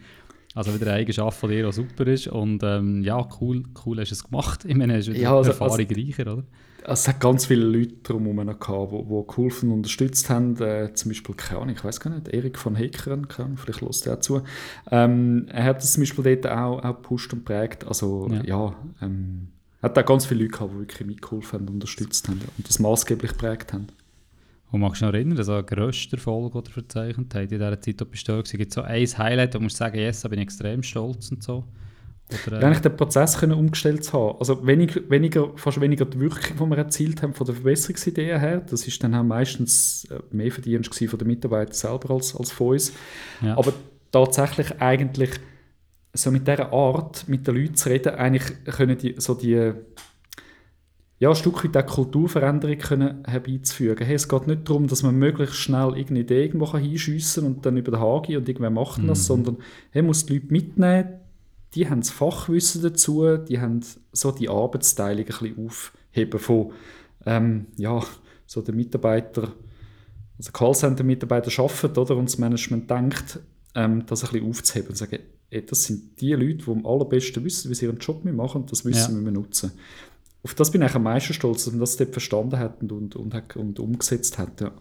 Also 0.55 0.75
wieder 0.75 0.89
eine 0.89 1.01
Eigenschaft 1.01 1.39
von 1.39 1.51
dir, 1.51 1.67
die 1.67 1.73
super 1.73 2.07
ist. 2.07 2.29
Und 2.29 2.63
ähm, 2.63 3.03
ja, 3.03 3.27
cool, 3.41 3.63
cool 3.85 3.99
hast 4.01 4.11
du 4.11 4.15
es 4.15 4.25
gemacht. 4.25 4.65
Ich 4.67 4.77
meine, 4.77 4.99
es 4.99 5.09
ist 5.09 5.17
ja, 5.17 5.35
also, 5.35 5.51
Erfahrung 5.51 5.79
also, 5.79 5.95
reicher, 5.95 6.33
oder? 6.33 6.45
Es 6.85 7.07
hat 7.07 7.21
ganz 7.21 7.47
viele 7.47 7.65
Leute 7.65 7.95
drumherum 8.03 8.59
gehabt, 8.59 8.93
die, 8.93 8.97
die 8.97 9.27
geholfen 9.27 9.71
und 9.71 9.77
unterstützt 9.77 10.29
haben. 10.29 10.61
Äh, 10.61 10.93
zum 10.95 11.11
Beispiel, 11.11 11.35
keine 11.35 11.61
Ahnung, 11.61 11.75
ich 11.77 11.85
weiß 11.85 12.01
gar 12.01 12.11
nicht, 12.11 12.29
Erik 12.29 12.59
von 12.59 12.75
Heckeren, 12.75 13.27
vielleicht 13.57 13.81
lässt 13.81 14.07
er 14.07 14.21
zu. 14.21 14.43
Ähm, 14.91 15.47
er 15.49 15.65
hat 15.65 15.77
das 15.77 15.93
zum 15.93 16.03
Beispiel 16.03 16.37
dort 16.37 16.53
auch, 16.53 16.85
auch 16.85 16.97
gepusht 16.97 17.33
und 17.33 17.45
prägt. 17.45 17.87
Also 17.87 18.29
ja, 18.31 18.43
ja 18.45 18.77
ähm, 19.01 19.49
hat 19.81 19.97
auch 19.97 20.05
ganz 20.05 20.27
viele 20.27 20.43
Leute 20.43 20.53
gehabt, 20.53 20.73
die 20.75 20.79
wirklich 20.79 21.07
mitgeholfen 21.07 21.61
und 21.61 21.71
unterstützt 21.71 22.29
haben 22.29 22.41
und 22.57 22.69
das 22.69 22.79
maßgeblich 22.79 23.33
geprägt 23.33 23.73
haben. 23.73 23.87
Und 24.73 24.81
magst 24.81 25.03
du 25.03 25.05
noch 25.05 25.13
erinnern, 25.13 25.37
dass 25.37 25.49
er 25.49 25.63
grösste 25.63 26.17
Erfolg 26.17 26.55
oder 26.55 26.71
verzeichnet 26.71 27.35
hat 27.35 27.43
in 27.43 27.49
dieser 27.49 27.81
Zeit, 27.81 28.01
wo 28.01 28.05
du 28.05 28.43
da 28.43 28.43
Gibt 28.43 28.69
es 28.71 28.75
so 28.75 28.81
ein 28.81 29.07
Highlight, 29.07 29.55
wo 29.55 29.59
du 29.59 29.65
musst 29.65 29.77
sagen, 29.77 29.99
yes, 29.99 30.23
da 30.23 30.29
bin 30.29 30.39
ich 30.39 30.45
extrem 30.45 30.83
stolz 30.83 31.31
und 31.31 31.43
so? 31.43 31.65
Oder, 32.47 32.63
äh, 32.63 32.65
eigentlich 32.65 32.81
den 32.81 32.97
Prozess 32.97 33.39
können 33.39 33.53
umgestellt 33.53 34.03
zu 34.03 34.13
haben. 34.15 34.39
Also 34.39 34.67
weniger, 34.67 35.01
weniger, 35.11 35.51
fast 35.57 35.79
weniger 35.79 36.07
die 36.07 36.19
Wirkung, 36.19 36.57
die 36.57 36.71
wir 36.71 36.79
erzielt 36.79 37.23
haben 37.23 37.35
von 37.35 37.45
der 37.45 37.55
Verbesserungsidee 37.55 38.39
her. 38.39 38.63
Das 38.69 38.87
ist 38.87 39.03
dann 39.05 39.15
auch 39.15 39.23
meistens 39.23 40.07
äh, 40.07 40.19
mehr 40.35 40.51
Verdienst 40.51 40.95
von 40.95 41.19
den 41.19 41.29
Mitarbeitern 41.29 41.75
selber 41.75 42.15
als, 42.15 42.35
als 42.35 42.51
von 42.51 42.69
uns. 42.69 42.93
Ja. 43.43 43.59
Aber 43.59 43.75
tatsächlich 44.11 44.81
eigentlich 44.81 45.33
so 46.15 46.31
mit 46.31 46.49
dieser 46.49 46.73
Art, 46.73 47.29
mit 47.29 47.47
den 47.47 47.57
Leuten 47.57 47.75
zu 47.75 47.91
reden, 47.91 48.15
eigentlich 48.15 48.65
können 48.65 48.97
die, 48.97 49.15
so 49.19 49.35
die 49.35 49.73
ja, 51.23 51.29
ein 51.29 51.37
Stück 51.37 51.63
weit 51.63 51.77
auch 51.77 51.87
Kulturveränderung 51.87 52.79
können 52.79 53.23
herbeizufügen. 53.25 54.05
Hey, 54.05 54.17
es 54.17 54.29
geht 54.29 54.49
nicht 54.49 54.69
darum, 54.69 54.89
dass 54.89 55.05
man 55.05 55.15
möglichst 55.15 55.55
schnell 55.55 55.91
irgendeine 55.91 56.19
Idee 56.23 56.43
irgendwo 56.47 56.77
hinschiessen 56.77 57.47
und 57.47 57.65
dann 57.65 57.77
über 57.77 57.93
den 57.93 58.01
Hagi 58.01 58.37
und 58.37 58.49
irgendwer 58.49 58.71
macht 58.71 59.01
mhm. 59.01 59.07
das, 59.07 59.27
sondern 59.27 59.59
hey, 59.93 60.03
muss 60.03 60.27
die 60.27 60.33
Leute 60.33 60.47
mitnehmen, 60.53 61.21
die 61.77 61.89
haben 61.89 62.01
das 62.01 62.11
Fachwissen 62.11 62.83
dazu, 62.83 63.37
die 63.37 63.61
haben 63.61 63.83
so 64.11 64.33
die 64.33 64.49
Arbeitsteilung 64.49 65.25
ein 65.25 65.27
bisschen 65.27 65.69
aufheben 65.69 66.41
von, 66.41 66.73
ähm, 67.25 67.67
ja, 67.77 68.03
so 68.45 68.61
der 68.61 68.75
Mitarbeiter, 68.75 69.53
also 70.39 70.51
Callcenter-Mitarbeiter 70.51 71.63
arbeitet, 71.63 71.99
oder, 71.99 72.17
und 72.17 72.31
das 72.31 72.39
Management 72.39 72.91
denkt, 72.91 73.39
ähm, 73.77 74.05
das 74.07 74.25
ein 74.25 74.33
bisschen 74.33 74.49
aufzuheben 74.49 74.89
und 74.89 74.97
sagen, 74.97 75.21
ey, 75.51 75.65
das 75.65 75.85
sind 75.85 76.21
die 76.21 76.33
Leute, 76.33 76.65
die 76.65 76.69
am 76.69 76.85
allerbesten 76.85 77.45
wissen, 77.45 77.71
wie 77.71 77.77
sie 77.77 77.85
ihren 77.85 77.99
Job 77.99 78.25
machen 78.25 78.63
und 78.63 78.73
das 78.73 78.85
Wissen 78.85 79.19
ja. 79.19 79.25
wir 79.25 79.31
nutzen 79.31 79.71
auf 80.43 80.55
das 80.55 80.71
bin 80.71 80.83
ich 80.83 80.95
am 80.95 81.05
meisten 81.05 81.35
stolz, 81.35 81.65
dass 81.65 81.73
man 81.73 81.81
das 81.81 81.97
dort 81.97 82.13
verstanden 82.13 82.59
hat 82.59 82.83
und, 82.83 82.93
und, 82.93 83.17
und, 83.17 83.57
und 83.57 83.79
umgesetzt 83.79 84.39
hat. 84.39 84.61
Ja. 84.61 84.73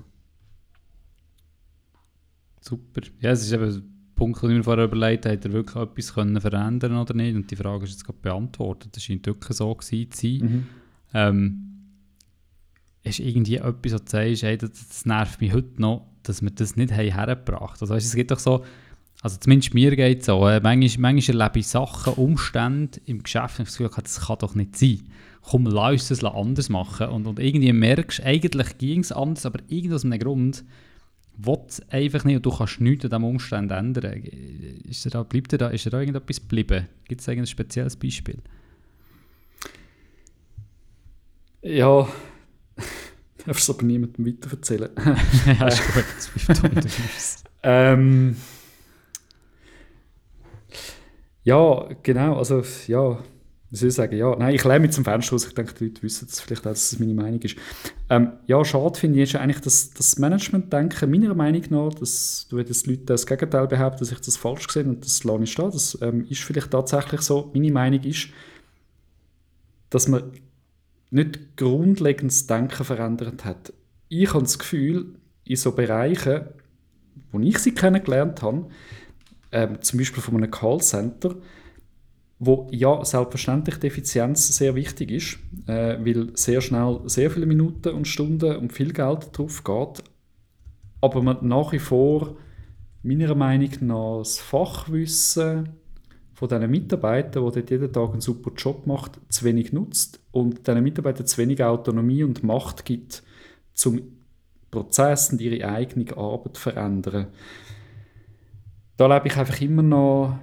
Super. 2.62 3.02
Ja, 3.20 3.32
es 3.32 3.44
ist 3.44 3.52
eben 3.52 3.72
der 3.72 3.82
Punkt, 4.16 4.42
den 4.42 4.52
ich 4.52 4.58
mir 4.58 4.64
vorher 4.64 4.86
überlegt 4.86 5.26
habe, 5.26 5.36
hat 5.36 5.46
er 5.46 5.54
wirklich 5.54 5.76
etwas 5.76 6.14
können 6.14 6.42
verändern 6.42 6.98
oder 6.98 7.14
nicht? 7.14 7.36
Und 7.36 7.50
die 7.50 7.56
Frage 7.56 7.84
ist 7.84 7.92
jetzt 7.92 8.06
gerade 8.06 8.20
beantwortet. 8.20 8.96
Das 8.96 9.04
scheint 9.04 9.26
wirklich 9.26 9.58
so 9.58 9.74
gewesen 9.74 10.12
zu 10.12 10.22
sein. 10.22 10.38
Mhm. 10.40 10.68
Ähm, 11.14 11.68
ist 13.04 13.20
irgendwie 13.20 13.56
etwas, 13.56 13.94
was 13.94 14.04
du 14.06 14.12
sagst, 14.12 14.44
hey, 14.44 14.58
das, 14.58 14.72
das, 14.72 15.06
nervt 15.06 15.42
mich 15.42 15.54
heute 15.54 15.82
noch, 15.82 16.08
dass 16.24 16.42
wir 16.42 16.52
das 16.52 16.76
nicht 16.76 16.92
hergebracht 16.92 17.76
haben. 17.76 17.82
Also 17.82 17.94
weißt, 17.94 18.06
es 18.06 18.16
gibt 18.16 18.32
doch 18.32 18.40
so, 18.40 18.64
also 19.22 19.38
zumindest 19.38 19.74
mir 19.74 19.96
geht 19.96 20.20
es 20.22 20.26
so, 20.26 20.48
äh, 20.48 20.60
manchmal, 20.60 21.14
manchmal 21.14 21.42
erlebe 21.42 21.60
ich 21.60 21.68
Sachen, 21.68 22.14
Umstände 22.14 23.00
im 23.06 23.24
Geschäft 23.24 23.60
und 23.60 23.64
ich 23.64 23.70
das 23.70 23.78
Gefühl, 23.78 24.04
das 24.04 24.28
kann 24.28 24.38
doch 24.40 24.56
nicht 24.56 24.78
sein 24.78 25.00
komm, 25.42 25.66
lass 25.66 26.10
uns 26.10 26.20
das 26.20 26.24
anders 26.24 26.70
machen. 26.70 27.08
Und, 27.08 27.28
und 27.28 27.40
irgendwie 27.40 27.74
merkst 27.74 28.20
du, 28.20 28.26
eigentlich 28.26 28.78
ging 28.78 29.02
es 29.02 29.12
anders, 29.12 29.46
aber 29.46 29.60
irgendwas 29.68 30.06
einem 30.06 30.20
Grund 30.20 30.64
will 31.38 31.58
es 31.68 31.82
einfach 31.90 32.24
nicht 32.24 32.36
und 32.38 32.46
du 32.46 32.52
kannst 32.52 32.82
nichts 32.82 33.06
an 33.06 33.10
diesem 33.10 33.24
Umstand 33.24 33.72
ändern. 33.72 34.24
Ist 34.88 35.14
da, 35.14 35.24
bleibt 35.24 35.60
da, 35.60 35.70
ist 35.70 35.92
da 35.92 36.00
irgendetwas 36.00 36.42
geblieben? 36.42 36.88
Gibt 37.08 37.22
es 37.22 37.30
ein 37.30 37.48
spezielles 37.48 37.96
Beispiel? 37.96 38.40
Ja, 41.64 42.08
darfst 43.46 43.70
du 43.70 43.74
aber 43.74 43.84
niemandem 43.84 44.26
weiterverzählen. 44.26 44.90
ja, 45.60 45.68
ist 45.68 45.84
gut. 45.94 46.86
ähm, 47.64 48.36
ja, 51.44 51.90
genau, 52.04 52.38
also 52.38 52.64
ja, 52.88 53.20
wie 53.72 53.78
soll 53.78 53.90
ich 53.90 53.96
sagen, 53.96 54.18
ja, 54.18 54.36
nein, 54.36 54.54
ich 54.54 54.64
lehne 54.66 54.82
mich 54.82 54.92
zum 54.92 55.06
Fenster 55.06 55.34
aus, 55.34 55.48
ich 55.48 55.54
denke, 55.54 55.74
die 55.74 55.86
Leute 55.86 56.04
wissen 56.04 56.28
das 56.30 56.42
vielleicht 56.42 56.68
auch, 56.68 56.72
dass 56.72 56.90
das 56.90 57.00
meine 57.00 57.14
Meinung 57.14 57.42
ist. 57.42 57.56
Ähm, 58.10 58.34
ja, 58.46 58.64
schade 58.66 59.00
finde 59.00 59.22
ich 59.22 59.34
ist 59.34 59.40
eigentlich 59.40 59.62
das, 59.62 59.92
das 59.92 60.20
Management-Denken, 60.20 61.10
meiner 61.10 61.34
Meinung 61.34 61.64
nach, 61.70 61.94
dass 61.94 62.48
du 62.50 62.62
dass 62.62 62.86
Leute 62.86 63.06
das 63.06 63.26
Gegenteil 63.26 63.68
behaupten, 63.68 64.00
dass 64.00 64.12
ich 64.12 64.20
das 64.20 64.36
falsch 64.36 64.68
gesehen 64.68 64.90
und 64.90 65.06
das 65.06 65.24
lasse 65.24 65.44
ich 65.44 65.52
stehen, 65.54 65.72
das 65.72 65.98
ähm, 66.02 66.26
ist 66.30 66.42
vielleicht 66.44 66.70
tatsächlich 66.70 67.22
so. 67.22 67.50
Meine 67.54 67.72
Meinung 67.72 68.04
ist, 68.04 68.28
dass 69.90 70.10
man 70.10 70.24
nicht 71.10 71.56
grundlegendes 71.56 72.48
Denken 72.48 72.84
verändert 72.84 73.46
hat. 73.46 73.72
Ich 74.10 74.34
habe 74.34 74.44
das 74.44 74.60
Gefühl, 74.60 75.16
in 75.46 75.56
so 75.56 75.72
Bereichen, 75.72 76.42
wo 77.32 77.40
ich 77.40 77.58
sie 77.60 77.74
kennengelernt 77.74 78.42
habe, 78.42 78.68
ähm, 79.52 79.82
zum 79.82 80.00
Beispiel 80.00 80.22
von 80.24 80.38
einem 80.38 80.52
Callcenter, 80.52 81.36
wo 82.40 82.68
ja 82.72 83.04
selbstverständlich 83.06 83.78
die 83.78 83.88
Effizienz 83.88 84.56
sehr 84.56 84.76
wichtig 84.76 85.12
ist, 85.12 85.38
äh, 85.68 85.98
weil 86.04 86.36
sehr 86.36 86.62
schnell 86.62 87.02
sehr 87.06 87.30
viele 87.30 87.46
Minuten 87.46 87.90
und 87.90 88.08
Stunden 88.08 88.56
und 88.56 88.74
viel 88.74 88.94
Geld 88.94 89.30
drauf 89.38 89.64
geht, 89.64 90.04
aber 91.02 91.22
man 91.22 91.38
nach 91.42 91.72
wie 91.72 91.80
vor 91.80 92.36
meiner 93.04 93.36
Meinung 93.36 93.72
nach 93.82 94.20
das 94.20 94.40
Fachwissen 94.40 95.70
von 96.34 96.50
diesen 96.50 96.72
Mitarbeitern, 96.72 97.46
die 97.46 97.54
dort 97.60 97.70
jeden 97.70 97.94
Tag 97.94 98.12
einen 98.12 98.22
super 98.22 98.52
Job 98.56 98.88
macht, 98.88 99.20
zu 99.30 99.46
wenig 99.46 99.74
nutzt 99.74 100.20
und 100.32 100.68
diesen 100.68 100.84
Mitarbeitern 100.84 101.28
zu 101.28 101.38
wenig 101.38 101.64
Autonomie 101.64 102.24
und 102.24 102.44
Macht 102.44 102.86
gibt, 102.86 103.24
zum 103.74 104.02
Prozess 104.72 105.32
und 105.32 105.42
ihre 105.42 105.68
eigene 105.68 106.18
Arbeit 106.18 106.56
zu 106.56 106.62
verändern. 106.62 107.28
Da 109.02 109.08
lebe 109.08 109.30
ich 109.30 109.36
einfach 109.36 109.60
immer 109.62 109.82
noch 109.82 110.38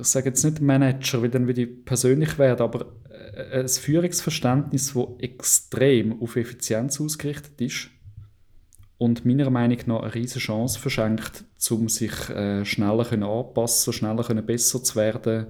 ich 0.00 0.06
sage 0.08 0.30
jetzt 0.30 0.42
nicht 0.42 0.60
Manager, 0.60 1.22
weil 1.22 1.28
dann 1.28 1.46
würde 1.46 1.62
ich 1.62 1.84
persönlich 1.84 2.36
werden, 2.36 2.62
aber 2.62 2.86
äh, 3.36 3.60
ein 3.60 3.68
Führungsverständnis, 3.68 4.94
das 4.94 5.06
extrem 5.20 6.20
auf 6.20 6.34
Effizienz 6.34 7.00
ausgerichtet 7.00 7.60
ist 7.60 7.90
und 8.98 9.24
meiner 9.24 9.50
Meinung 9.50 9.78
nach 9.86 10.02
eine 10.02 10.14
riesige 10.16 10.40
Chance 10.40 10.80
verschenkt, 10.80 11.44
um 11.70 11.88
sich 11.88 12.28
äh, 12.30 12.64
schneller 12.64 13.04
können 13.04 13.22
anpassen, 13.22 13.92
schneller 13.92 14.24
können 14.24 14.44
besser 14.44 14.82
zu 14.82 14.96
werden. 14.96 15.46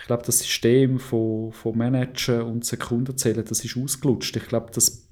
Ich 0.00 0.06
glaube, 0.06 0.22
das 0.24 0.38
System 0.38 0.98
von, 0.98 1.52
von 1.52 1.76
Managen 1.76 2.40
und 2.40 2.64
Sekundenzählen, 2.64 3.44
das 3.46 3.62
ist 3.62 3.76
ausgelutscht. 3.76 4.36
Ich 4.36 4.48
glaube, 4.48 4.70
das, 4.72 5.06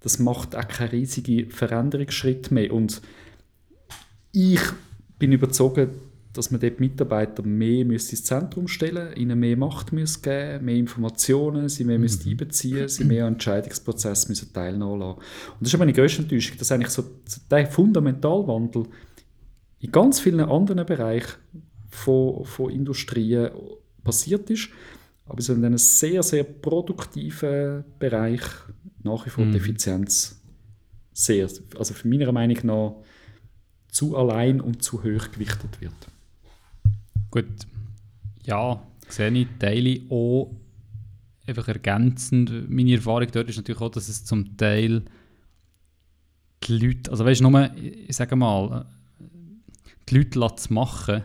das 0.00 0.18
macht 0.18 0.54
auch 0.54 0.68
keinen 0.68 0.90
riesigen 0.90 1.50
Veränderungsschritt 1.50 2.50
mehr. 2.50 2.74
Und 2.74 3.00
ich 4.32 4.60
bin 5.20 5.30
überzeugt, 5.30 5.90
dass 6.32 6.50
man 6.50 6.60
dort 6.60 6.80
Mitarbeiter 6.80 7.42
mehr 7.42 7.82
ins 7.82 8.24
Zentrum 8.24 8.68
stellen 8.68 9.08
müsste, 9.08 9.20
ihnen 9.20 9.38
mehr 9.38 9.56
Macht 9.56 9.92
müsste 9.92 10.30
geben 10.30 10.64
mehr 10.64 10.76
Informationen, 10.76 11.68
sie 11.68 11.84
mehr 11.84 11.98
mhm. 11.98 12.08
einbeziehen 12.26 12.88
sie 12.88 13.04
mehr 13.04 13.26
an 13.26 13.34
Entscheidungsprozess 13.34 14.28
müssen 14.28 14.52
teilnehmen 14.52 14.98
lassen. 14.98 15.18
Und 15.18 15.60
das 15.60 15.72
ist 15.72 15.78
meine 15.78 15.92
grösste 15.92 16.22
Enttäuschung, 16.22 16.56
dass 16.58 16.72
eigentlich 16.72 16.90
so 16.90 17.04
der 17.50 17.66
Fundamentalwandel 17.66 18.84
in 19.80 19.92
ganz 19.92 20.20
vielen 20.20 20.40
anderen 20.40 20.86
Bereichen 20.86 21.34
von, 21.90 22.44
von 22.44 22.70
Industrien 22.70 23.50
passiert 24.04 24.48
ist, 24.50 24.68
aber 25.26 25.42
so 25.42 25.52
in 25.52 25.64
einem 25.64 25.78
sehr, 25.78 26.22
sehr 26.22 26.44
produktiven 26.44 27.84
Bereich 27.98 28.42
nach 29.02 29.26
wie 29.26 29.30
vor 29.30 29.44
mhm. 29.44 29.52
die 29.52 29.58
Effizienz 29.58 30.40
sehr, 31.12 31.48
also 31.76 31.94
für 31.94 32.08
meiner 32.08 32.30
Meinung 32.30 32.58
nach 32.62 32.94
zu 33.92 34.16
allein 34.16 34.60
und 34.60 34.82
zu 34.82 35.02
hoch 35.02 35.30
gewichtet 35.32 35.80
wird. 35.80 35.94
Gut, 37.30 37.46
ja, 38.44 38.82
sehe 39.08 39.30
ich, 39.30 39.48
teile 39.58 40.00
auch 40.10 40.54
einfach 41.46 41.68
ergänzend. 41.68 42.70
Meine 42.70 42.94
Erfahrung 42.94 43.28
dort 43.32 43.48
ist 43.48 43.56
natürlich 43.56 43.80
auch, 43.80 43.90
dass 43.90 44.08
es 44.08 44.24
zum 44.24 44.56
Teil 44.56 45.02
die 46.64 46.78
Leute, 46.78 47.10
also 47.10 47.24
weißt 47.24 47.40
du, 47.40 47.50
nur, 47.50 47.70
ich 47.76 48.16
sage 48.16 48.36
mal, 48.36 48.86
die 50.08 50.14
Leute 50.14 50.56
zu 50.56 50.72
machen, 50.72 51.24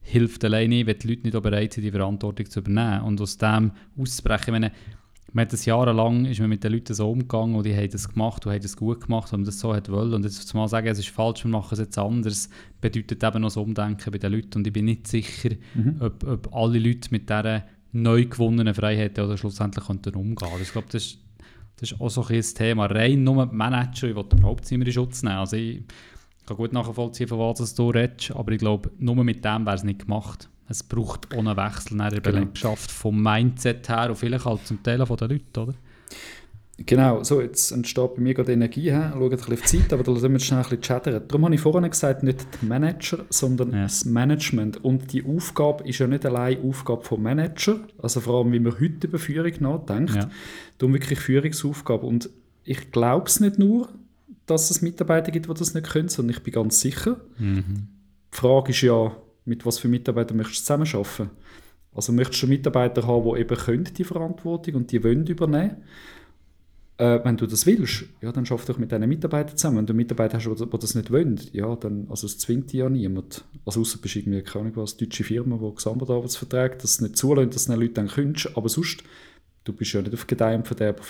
hilft 0.00 0.44
alleine, 0.44 0.86
wenn 0.86 0.98
die 0.98 1.08
Leute 1.08 1.22
nicht 1.22 1.42
bereit 1.42 1.72
sind, 1.72 1.84
die 1.84 1.90
Verantwortung 1.90 2.48
zu 2.48 2.60
übernehmen. 2.60 3.02
Und 3.02 3.20
aus 3.20 3.38
dem 3.38 3.72
auszubrechen, 3.96 4.46
ich 4.46 4.60
meine, 4.60 4.72
man 5.32 5.46
hat 5.46 5.52
das 5.52 5.64
jahrelang 5.64 6.26
ist 6.26 6.40
man 6.40 6.50
mit 6.50 6.62
den 6.62 6.72
Leuten 6.72 6.92
so 6.92 7.10
umgegangen 7.10 7.54
und 7.54 7.64
die 7.64 7.74
haben 7.74 7.90
das 7.90 8.08
gemacht 8.08 8.44
und 8.44 8.52
haben 8.52 8.60
das 8.60 8.76
gut 8.76 9.06
gemacht, 9.06 9.32
und 9.32 9.46
das 9.46 9.58
so 9.58 9.74
hat 9.74 9.90
wollen. 9.90 10.12
Und 10.12 10.24
jetzt 10.24 10.52
mal 10.54 10.68
sagen, 10.68 10.88
es 10.88 10.98
ist 10.98 11.08
falsch, 11.08 11.44
wir 11.44 11.50
machen 11.50 11.72
es 11.72 11.78
jetzt 11.78 11.98
anders, 11.98 12.50
bedeutet 12.80 13.24
eben 13.24 13.40
noch 13.40 13.48
das 13.48 13.56
Umdenken 13.56 14.10
bei 14.10 14.18
den 14.18 14.32
Leuten. 14.32 14.58
Und 14.58 14.66
ich 14.66 14.72
bin 14.72 14.84
nicht 14.84 15.06
sicher, 15.06 15.50
mhm. 15.74 15.96
ob, 16.00 16.26
ob 16.26 16.54
alle 16.54 16.78
Leute 16.78 17.08
mit 17.10 17.30
dieser 17.30 17.64
neu 17.92 18.26
gewonnenen 18.26 18.74
Freiheit 18.74 19.18
oder 19.18 19.38
schlussendlich 19.38 19.86
könnten 19.86 20.14
umgehen. 20.14 20.48
Also 20.50 20.62
ich 20.62 20.72
glaube, 20.72 20.88
das, 20.90 21.16
das 21.76 21.92
ist 21.92 22.00
auch 22.00 22.10
so 22.10 22.26
ein 22.26 22.42
Thema. 22.42 22.86
Rein 22.86 23.24
nur 23.24 23.46
Manager, 23.46 24.08
ich 24.08 24.16
will 24.16 24.26
überhaupt 24.30 24.70
nicht 24.70 24.78
mehr 24.78 24.86
in 24.86 24.92
Schutz 24.92 25.22
nehmen. 25.22 25.36
Also 25.36 25.56
ich 25.56 25.82
kann 26.44 26.56
gut 26.58 26.74
nachvollziehen, 26.74 27.28
von 27.28 27.38
was 27.38 27.74
du 27.74 27.88
redest, 27.88 28.32
aber 28.32 28.52
ich 28.52 28.58
glaube, 28.58 28.90
nur 28.98 29.22
mit 29.24 29.44
dem 29.44 29.64
wäre 29.64 29.76
es 29.76 29.84
nicht 29.84 30.00
gemacht. 30.00 30.50
Es 30.68 30.82
braucht 30.82 31.34
ohne 31.34 31.56
Wechsel 31.56 31.92
in 31.92 31.98
der 31.98 32.10
genau. 32.10 32.22
Belegschaft 32.22 32.90
vom 32.90 33.22
Mindset 33.22 33.88
her 33.88 34.08
und 34.08 34.16
vielleicht 34.16 34.44
halt 34.44 34.66
zum 34.66 34.82
Teil 34.82 35.04
von 35.04 35.16
den 35.16 35.30
Leuten, 35.30 35.60
oder? 35.60 35.74
Genau, 36.78 37.22
so 37.22 37.40
jetzt 37.40 37.70
entsteht 37.70 38.14
bei 38.16 38.22
mir 38.22 38.34
gerade 38.34 38.52
Energie, 38.52 38.90
he? 38.90 38.90
schauen 38.90 39.22
ein 39.22 39.30
bisschen 39.30 39.52
auf 39.52 39.60
die 39.60 39.78
Zeit, 39.78 39.92
aber 39.92 40.02
da 40.02 40.10
müssen 40.12 40.32
wir 40.32 40.40
schnell 40.40 40.60
ein 40.60 40.62
bisschen 40.62 40.82
chattern. 40.82 41.22
Darum 41.28 41.44
habe 41.44 41.54
ich 41.54 41.60
vorhin 41.60 41.88
gesagt, 41.88 42.22
nicht 42.22 42.46
der 42.60 42.68
Manager, 42.68 43.18
sondern 43.28 43.72
ja. 43.72 43.82
das 43.82 44.04
Management. 44.04 44.82
Und 44.82 45.12
die 45.12 45.24
Aufgabe 45.24 45.86
ist 45.86 45.98
ja 45.98 46.06
nicht 46.06 46.24
allein 46.24 46.62
Aufgabe 46.62 47.04
vom 47.04 47.22
Manager, 47.22 47.80
also 47.98 48.20
vor 48.20 48.40
allem, 48.40 48.52
wie 48.52 48.60
man 48.60 48.72
heute 48.72 49.06
über 49.06 49.18
Führung 49.18 49.52
nachdenkt, 49.60 50.14
ja. 50.14 50.30
darum 50.78 50.94
wirklich 50.94 51.20
Führungsaufgabe. 51.20 52.06
Und 52.06 52.30
ich 52.64 52.90
glaube 52.90 53.26
es 53.26 53.38
nicht 53.38 53.58
nur, 53.58 53.88
dass 54.46 54.70
es 54.70 54.82
Mitarbeiter 54.82 55.30
gibt, 55.30 55.48
die 55.48 55.54
das 55.54 55.74
nicht 55.74 55.88
können, 55.88 56.08
sondern 56.08 56.36
ich 56.36 56.42
bin 56.42 56.54
ganz 56.54 56.80
sicher. 56.80 57.20
Mhm. 57.38 57.88
Die 58.32 58.36
Frage 58.36 58.70
ist 58.70 58.80
ja, 58.80 59.14
mit 59.44 59.66
was 59.66 59.78
für 59.78 59.88
Mitarbeitern 59.88 60.36
möchtest 60.36 60.60
du 60.60 60.64
zusammenarbeiten? 60.64 61.30
Also 61.94 62.12
möchtest 62.12 62.42
du 62.42 62.46
Mitarbeiter 62.46 63.06
haben, 63.06 63.34
die 63.34 63.40
eben 63.40 63.56
können 63.56 63.88
die 63.96 64.04
Verantwortung 64.04 64.74
und 64.74 64.92
die 64.92 65.02
wollen 65.04 65.26
übernehmen 65.26 65.82
äh, 67.02 67.20
wenn 67.24 67.36
du 67.36 67.46
das 67.46 67.66
willst, 67.66 68.04
ja, 68.20 68.30
dann 68.30 68.46
schaff 68.46 68.64
doch 68.64 68.78
mit 68.78 68.92
deinen 68.92 69.08
Mitarbeitern 69.08 69.56
zusammen. 69.56 69.78
Wenn 69.78 69.86
du 69.86 69.94
Mitarbeiter 69.94 70.38
hast, 70.38 70.46
die 70.46 70.78
das 70.78 70.94
nicht 70.94 71.10
wollen, 71.10 71.40
ja, 71.52 71.74
dann, 71.74 72.06
also 72.08 72.26
es 72.26 72.38
zwingt 72.38 72.72
dich 72.72 72.78
ja 72.78 72.88
niemand. 72.88 73.44
Also 73.64 73.80
außer 73.80 73.96
du 73.96 74.02
bist 74.02 74.16
irgendwie, 74.16 74.42
keine 74.42 74.66
Ahnung 74.66 74.76
was, 74.76 74.96
deutsche 74.96 75.24
Firma, 75.24 75.58
die 75.58 75.74
Gesamtarbeitsverträge 75.74 76.76
das 76.80 77.00
nicht 77.00 77.16
zulässt, 77.16 77.54
dass 77.54 77.64
du 77.64 77.72
den 77.72 77.80
Leuten 77.80 77.94
dann 77.94 78.08
kündigst, 78.08 78.56
aber 78.56 78.68
sonst, 78.68 79.02
du 79.64 79.72
bist 79.72 79.92
ja 79.92 80.02
nicht 80.02 80.14
auf 80.14 80.26
Gedeih 80.26 80.54
und 80.54 80.66
Verderb 80.66 81.02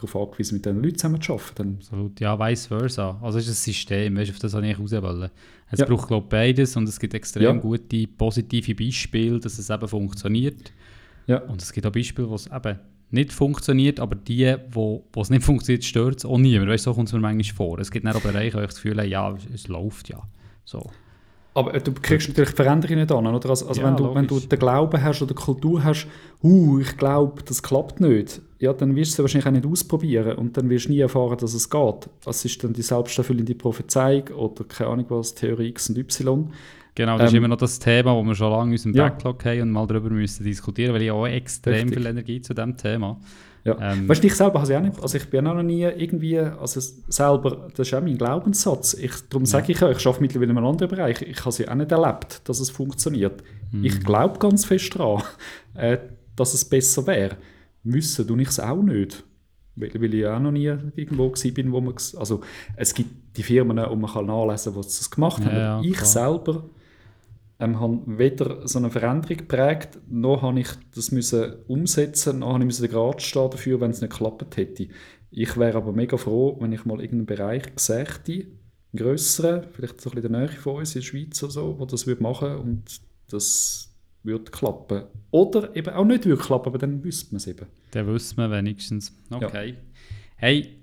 darauf 0.00 0.28
angewiesen, 0.28 0.56
mit 0.56 0.66
diesen 0.66 0.82
Leuten 0.82 0.98
zusammen 0.98 1.20
zu 1.20 1.32
arbeiten. 1.34 1.76
Absolut, 1.78 2.20
ja, 2.20 2.38
vice 2.38 2.66
versa. 2.66 3.18
Also 3.22 3.38
es 3.38 3.46
ist 3.46 3.52
ein 3.52 3.72
System, 3.72 4.16
weißt, 4.16 4.30
auf 4.30 4.38
das 4.38 4.54
habe 4.54 4.66
ich 4.66 4.78
raus 4.78 4.92
wollen. 4.92 5.30
Es 5.70 5.80
ja. 5.80 5.86
braucht, 5.86 6.08
glaube 6.08 6.24
ich, 6.24 6.30
beides 6.30 6.76
und 6.76 6.88
es 6.88 6.98
gibt 6.98 7.14
extrem 7.14 7.42
ja. 7.42 7.52
gute, 7.52 8.06
positive 8.06 8.74
Beispiele, 8.74 9.38
dass 9.38 9.58
es 9.58 9.70
eben 9.70 9.88
funktioniert. 9.88 10.72
Ja. 11.26 11.38
Und 11.42 11.62
es 11.62 11.72
gibt 11.72 11.86
auch 11.86 11.92
Beispiele, 11.92 12.28
wo 12.28 12.34
es 12.34 12.46
eben 12.46 12.78
nicht 13.10 13.32
funktioniert, 13.32 14.00
aber 14.00 14.14
die, 14.16 14.56
wo, 14.70 15.04
wo 15.12 15.22
es 15.22 15.30
nicht 15.30 15.44
funktioniert, 15.44 15.84
stört 15.84 16.18
es 16.18 16.24
auch 16.24 16.38
niemand. 16.38 16.70
Weißt, 16.70 16.84
so 16.84 16.94
kommt 16.94 17.08
es 17.08 17.12
mir 17.12 17.20
manchmal 17.20 17.54
vor. 17.54 17.78
Es 17.78 17.90
gibt 17.90 18.06
auch 18.06 18.20
Bereiche, 18.20 18.56
wo 18.56 18.60
ich 18.60 18.66
das 18.66 18.76
Gefühl 18.76 18.98
habe, 18.98 19.08
ja, 19.08 19.34
es 19.54 19.68
läuft 19.68 20.08
ja. 20.08 20.22
So. 20.64 20.90
Aber 21.54 21.74
äh, 21.74 21.80
du 21.80 21.92
kriegst 21.92 22.28
natürlich 22.28 22.50
Veränderungen 22.50 23.00
nicht 23.00 23.12
an, 23.12 23.26
oder? 23.26 23.50
Also, 23.50 23.68
also 23.68 23.80
ja, 23.80 23.86
wenn, 23.88 23.96
du, 23.96 24.14
wenn 24.14 24.26
du 24.26 24.38
den 24.38 24.58
Glauben 24.58 25.02
hast 25.02 25.22
oder 25.22 25.34
die 25.34 25.42
Kultur 25.42 25.82
hast, 25.82 26.06
uh, 26.42 26.78
ich 26.78 26.96
glaube, 26.96 27.42
das 27.42 27.62
klappt 27.62 28.00
nicht, 28.00 28.40
ja, 28.60 28.72
dann 28.72 28.94
wirst 28.94 29.12
du 29.12 29.14
es 29.14 29.18
wahrscheinlich 29.24 29.46
auch 29.46 29.52
nicht 29.52 29.66
ausprobieren 29.66 30.36
und 30.36 30.56
dann 30.56 30.70
wirst 30.70 30.86
du 30.86 30.90
nie 30.90 31.00
erfahren, 31.00 31.36
dass 31.38 31.54
es 31.54 31.68
geht. 31.68 32.08
Was 32.24 32.44
ist 32.44 32.62
dann 32.62 32.72
die 32.72 32.82
selbsterfüllende 32.82 33.54
Prophezeiung 33.54 34.28
oder 34.28 34.64
keine 34.64 34.90
Ahnung 34.90 35.06
was, 35.08 35.34
Theorie 35.34 35.68
X 35.68 35.88
und 35.88 35.98
Y? 35.98 36.52
Genau, 36.94 37.16
das 37.16 37.22
ähm, 37.22 37.26
ist 37.28 37.38
immer 37.38 37.48
noch 37.48 37.56
das 37.56 37.78
Thema, 37.78 38.14
das 38.14 38.26
wir 38.26 38.34
schon 38.34 38.50
lange 38.50 38.66
in 38.66 38.72
unserem 38.72 38.94
ja. 38.94 39.08
Backlog 39.08 39.44
haben 39.44 39.62
und 39.62 39.70
mal 39.70 39.86
darüber 39.86 40.10
müssen 40.10 40.44
diskutieren, 40.44 40.92
weil 40.94 41.02
ich 41.02 41.10
auch 41.10 41.26
extrem 41.26 41.74
Richtig. 41.74 41.94
viel 41.94 42.06
Energie 42.06 42.40
zu 42.40 42.54
diesem 42.54 42.76
Thema 42.76 43.18
ja. 43.64 43.92
Ähm, 43.92 44.08
weißt 44.08 44.22
du, 44.22 44.26
ich 44.26 44.34
selber 44.34 44.62
habe 44.62 44.76
auch 44.76 44.80
nicht, 44.80 45.02
also 45.02 45.18
ich 45.18 45.28
bin 45.28 45.46
auch 45.46 45.54
noch 45.54 45.62
nie 45.62 45.82
irgendwie, 45.82 46.38
also 46.38 46.80
selber, 46.80 47.68
das 47.74 47.88
ist 47.88 47.94
auch 47.94 48.00
mein 48.00 48.16
Glaubenssatz. 48.16 48.94
Ich, 48.94 49.12
darum 49.28 49.44
ja. 49.44 49.50
sage 49.50 49.72
ich 49.72 49.82
auch, 49.82 49.90
ich 49.90 50.06
arbeite 50.06 50.22
mittlerweile 50.22 50.52
in 50.52 50.56
einem 50.56 50.66
anderen 50.66 50.90
Bereich, 50.90 51.20
ich 51.20 51.38
habe 51.40 51.50
es 51.50 51.58
ja 51.58 51.68
auch 51.68 51.74
nicht 51.74 51.92
erlebt, 51.92 52.40
dass 52.48 52.60
es 52.60 52.70
funktioniert. 52.70 53.42
Mhm. 53.70 53.84
Ich 53.84 54.00
glaube 54.02 54.38
ganz 54.38 54.64
fest 54.64 54.94
daran, 54.94 55.22
äh, 55.74 55.98
dass 56.36 56.54
es 56.54 56.64
besser 56.64 57.06
wäre. 57.06 57.36
Müssen 57.82 58.26
tue 58.26 58.42
ich 58.42 58.48
es 58.48 58.60
auch 58.60 58.82
nicht. 58.82 59.24
Weil, 59.76 59.90
weil 59.94 60.14
ich 60.14 60.26
auch 60.26 60.40
noch 60.40 60.50
nie 60.50 60.66
irgendwo 60.66 61.30
war, 61.30 61.72
wo 61.72 61.80
man, 61.80 61.94
also 62.16 62.40
es 62.76 62.94
gibt 62.94 63.36
die 63.36 63.42
Firmen, 63.42 63.78
wo 63.78 63.96
man 63.96 64.10
kann 64.10 64.26
nachlesen 64.26 64.74
kann, 64.74 64.82
die 64.82 64.88
das 64.88 65.10
gemacht 65.10 65.44
haben. 65.44 65.56
Ja, 65.56 65.80
ich 65.82 65.92
klar. 65.92 66.06
selber 66.06 66.64
ähm, 67.60 67.78
habe 67.78 68.00
weder 68.06 68.66
so 68.66 68.78
eine 68.78 68.90
Veränderung 68.90 69.36
geprägt, 69.36 69.98
noch 70.08 70.42
habe 70.42 70.60
ich 70.60 70.68
das 70.94 71.12
müssen 71.12 71.54
umsetzen, 71.68 72.40
noch 72.40 72.54
habe 72.54 72.64
ich 72.64 72.76
den 72.78 72.90
Grad 72.90 73.22
stehen 73.22 73.50
dafür, 73.50 73.80
wenn 73.80 73.90
es 73.90 74.00
nicht 74.00 74.12
geklappt 74.12 74.56
hätte. 74.56 74.88
Ich 75.30 75.56
wäre 75.56 75.76
aber 75.76 75.92
mega 75.92 76.16
froh, 76.16 76.56
wenn 76.60 76.72
ich 76.72 76.84
mal 76.84 77.00
irgendeinen 77.00 77.26
Bereich 77.26 77.64
sähe, 77.76 78.06
einen 78.26 78.46
grösseren, 78.96 79.66
vielleicht 79.72 80.00
so 80.00 80.10
ein 80.10 80.14
bisschen 80.16 80.26
in 80.26 80.32
der 80.32 80.48
Nähe 80.48 80.58
von 80.58 80.76
uns 80.76 80.94
in 80.94 81.02
der 81.02 81.06
Schweiz 81.06 81.42
oder 81.42 81.52
so, 81.52 81.78
wo 81.78 81.84
das 81.84 82.06
würde 82.06 82.22
machen 82.22 82.56
und 82.56 83.00
das 83.28 83.89
würde 84.22 84.50
klappen. 84.50 85.04
Oder 85.30 85.74
eben 85.74 85.94
auch 85.94 86.04
nicht 86.04 86.26
würde 86.26 86.42
klappen, 86.42 86.68
aber 86.68 86.78
dann 86.78 87.02
wüsste 87.02 87.32
man 87.32 87.36
es 87.36 87.46
eben. 87.46 87.66
Dann 87.92 88.06
wüsste 88.06 88.36
man 88.36 88.50
wenigstens. 88.50 89.12
Okay. 89.30 89.70
Ja. 89.70 89.76
Hey, 90.36 90.78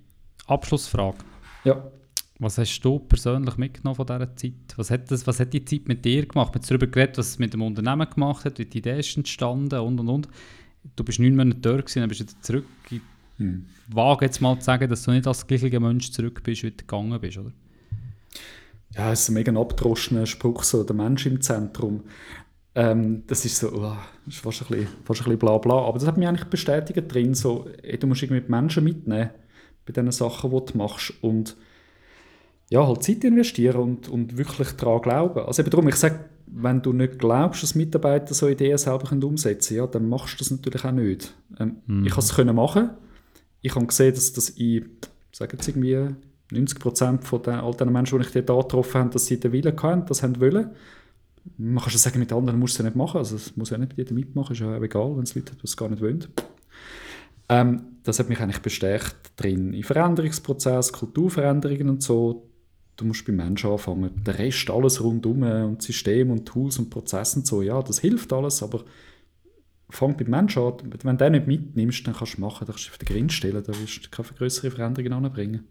Abschlussfrage. 0.48 1.18
Ja. 1.64 1.92
Was 2.40 2.58
hast 2.60 2.80
du 2.82 3.00
persönlich 3.00 3.58
mitgenommen 3.58 3.96
von 3.96 4.06
dieser 4.06 4.36
Zeit? 4.36 4.54
Was 4.76 4.92
hat, 4.92 5.10
das, 5.10 5.26
was 5.26 5.40
hat 5.40 5.54
die 5.54 5.66
Zeit 5.66 5.88
mit 5.88 6.06
dir 6.06 6.28
gemacht? 6.28 6.54
Wir 6.54 6.62
haben 6.62 6.68
darüber 6.68 6.88
geredet, 6.88 7.18
was 7.18 7.30
es 7.30 7.40
mit 7.40 7.54
dem 7.54 7.64
Unternehmen 7.64 8.08
gemacht 8.08 8.46
hat, 8.46 8.60
wie 8.60 8.66
die 8.66 8.78
Idee 8.78 9.00
ist 9.00 9.18
entstanden 9.18 9.80
und 9.80 10.00
und 10.00 10.08
und. 10.08 10.28
Du 10.96 11.04
bist 11.04 11.20
neun 11.20 11.36
Monate 11.36 11.60
dort 11.60 11.86
gewesen, 11.88 12.02
dann 12.02 12.10
bist 12.10 12.22
du 12.22 12.26
wieder 12.26 12.42
zurück. 12.42 12.66
Ich 12.92 13.02
hm. 13.38 13.66
wage 13.88 14.26
jetzt 14.26 14.40
mal 14.40 14.58
zu 14.60 14.66
sagen, 14.66 14.88
dass 14.88 15.04
du 15.04 15.12
nicht 15.12 15.28
als 15.28 15.48
gleicher 15.48 15.80
Mensch 15.80 16.12
zurück 16.12 16.44
bist, 16.44 16.64
wie 16.64 16.72
du 16.72 16.78
gegangen 16.78 17.20
bist, 17.20 17.38
oder? 17.38 17.52
Ja, 18.96 19.12
es 19.12 19.22
ist 19.22 19.30
ein 19.30 19.34
mega 19.34 19.52
abgedroschener 19.60 20.26
Spruch, 20.26 20.64
so 20.64 20.84
der 20.84 20.96
Mensch 20.96 21.26
im 21.26 21.42
Zentrum. 21.42 22.04
Ähm, 22.78 23.24
das 23.26 23.44
ist 23.44 23.58
so, 23.58 23.70
oh, 23.70 23.98
das 24.26 24.36
ist 24.36 24.44
fast 24.44 24.62
ein, 24.62 24.68
bisschen, 24.68 24.88
fast 25.04 25.22
ein 25.22 25.24
bisschen 25.24 25.40
bla 25.40 25.58
bla. 25.58 25.74
Aber 25.74 25.98
das 25.98 26.08
hat 26.08 26.16
mich 26.16 26.28
eigentlich 26.28 26.48
bestätigt 26.48 27.12
drin, 27.12 27.34
so, 27.34 27.66
ey, 27.82 27.98
du 27.98 28.06
musst 28.06 28.22
irgendwie 28.22 28.42
die 28.42 28.52
Menschen 28.52 28.84
mitnehmen 28.84 29.32
bei 29.84 29.94
den 29.94 30.12
Sachen, 30.12 30.52
die 30.52 30.72
du 30.72 30.78
machst. 30.78 31.12
Und 31.22 31.58
ja, 32.70 32.86
halt 32.86 33.02
Zeit 33.02 33.24
investieren 33.24 33.82
und, 33.82 34.10
und 34.10 34.38
wirklich 34.38 34.74
daran 34.74 35.02
glauben. 35.02 35.40
Also 35.40 35.64
eben 35.64 35.72
darum, 35.72 35.88
ich 35.88 35.96
sage, 35.96 36.26
wenn 36.46 36.84
du 36.84 36.94
nicht 36.94 37.18
glaubst, 37.18 37.64
dass 37.64 37.74
Mitarbeiter 37.74 38.36
so 38.36 38.48
Ideen 38.48 38.78
selber 38.78 39.12
umsetzen 39.12 39.70
können, 39.70 39.80
ja, 39.80 39.88
dann 39.88 40.08
machst 40.08 40.36
du 40.36 40.38
das 40.38 40.52
natürlich 40.52 40.86
auch 40.86 40.92
nicht. 40.92 41.34
Ähm, 41.60 41.78
mhm. 41.88 42.06
Ich 42.06 42.14
konnte 42.14 42.42
es 42.44 42.54
machen. 42.54 42.92
Ich 43.62 43.74
habe 43.74 43.88
gesehen, 43.88 44.14
dass 44.14 44.34
das 44.34 44.50
in, 44.50 44.88
sagen 45.32 45.58
jetzt 45.58 45.68
irgendwie 45.68 46.10
90 46.52 46.80
Prozent 46.80 47.24
von 47.24 47.42
den, 47.42 47.56
all 47.56 47.74
den 47.74 47.92
Menschen, 47.92 48.20
die 48.20 48.40
ich 48.40 48.46
dort 48.46 48.70
getroffen 48.70 49.02
habe, 49.02 49.10
dass 49.10 49.26
sie 49.26 49.40
den 49.40 49.52
Willen 49.52 49.82
hatten, 49.82 50.06
das 50.06 50.22
haben 50.22 50.40
wollen. 50.40 50.70
Man 51.58 51.82
kann 51.82 51.92
schon 51.92 52.00
sagen, 52.00 52.20
mit 52.20 52.34
anderen 52.34 52.60
musst 52.60 52.78
du 52.78 52.84
es 52.84 52.86
nicht 52.86 52.96
machen. 52.96 53.18
Also 53.18 53.36
es 53.36 53.56
muss 53.56 53.70
ja 53.70 53.78
nicht 53.78 53.94
jeder 53.98 54.14
mitmachen, 54.14 54.54
ist 54.54 54.60
ja 54.60 54.78
egal, 54.82 55.16
wenn 55.16 55.24
es 55.24 55.36
Leute 55.36 55.52
hat, 55.52 55.62
die 55.62 55.66
es 55.66 55.78
gar 55.78 55.90
nicht 55.90 56.02
wollen. 56.02 56.26
Ähm, 57.50 57.82
das 58.04 58.20
hat 58.20 58.30
mich 58.30 58.40
eigentlich 58.40 58.62
bestärkt 58.62 59.32
drin. 59.38 59.74
In 59.74 59.84
Veränderungsprozess, 59.84 60.92
Kulturveränderungen 60.92 61.90
und 61.90 62.04
so, 62.04 62.50
du 62.98 63.06
musst 63.06 63.26
beim 63.26 63.38
Menschen 63.38 63.70
anfangen. 63.70 64.24
Der 64.26 64.38
Rest, 64.38 64.70
alles 64.70 65.02
rundum 65.02 65.44
und 65.44 65.82
System 65.82 66.32
und 66.32 66.46
Tools 66.46 66.80
und 66.80 66.90
Prozesse 66.90 67.40
und 67.40 67.48
so, 67.48 67.62
ja, 67.62 67.82
das 67.82 68.00
hilft 68.00 68.34
alles, 68.34 68.62
aber 68.64 68.84
fang 69.90 70.18
beim 70.18 70.30
Menschen 70.30 70.64
an. 70.64 70.74
Wenn 70.84 71.18
du 71.18 71.24
den 71.24 71.32
nicht 71.32 71.48
mitnimmst, 71.48 72.06
dann 72.06 72.16
kannst 72.16 72.38
du 72.38 72.42
machen, 72.42 72.66
dann 72.66 72.76
kannst 72.76 72.88
du 72.88 72.92
auf 72.92 72.98
den 72.98 73.08
Grind 73.08 73.32
stellen, 73.32 73.64
da 73.64 73.74
wirst 73.80 74.06
du 74.06 74.10
keine 74.10 74.30
größere 74.38 74.72
Veränderungen 74.72 75.14
anbringen. 75.14 75.68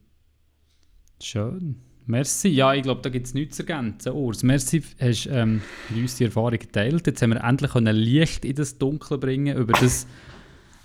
Schön. 1.20 1.80
Merci. 2.06 2.48
Ja, 2.48 2.72
ich 2.72 2.82
glaube, 2.82 3.00
da 3.02 3.10
gibt 3.10 3.26
es 3.26 3.34
nichts 3.34 3.56
zu 3.56 3.62
ergänzen. 3.64 4.12
Urs, 4.12 4.44
merci, 4.44 4.80
hast 5.00 5.26
ähm, 5.26 5.60
uns 5.92 6.16
die 6.16 6.24
Erfahrung 6.24 6.52
geteilt. 6.52 7.04
Jetzt 7.06 7.20
haben 7.20 7.30
wir 7.30 7.42
endlich 7.42 7.74
Licht 7.92 8.44
in 8.44 8.54
das 8.54 8.78
Dunkle 8.78 9.18
bringen 9.18 9.56
über 9.56 9.72
das 9.72 10.06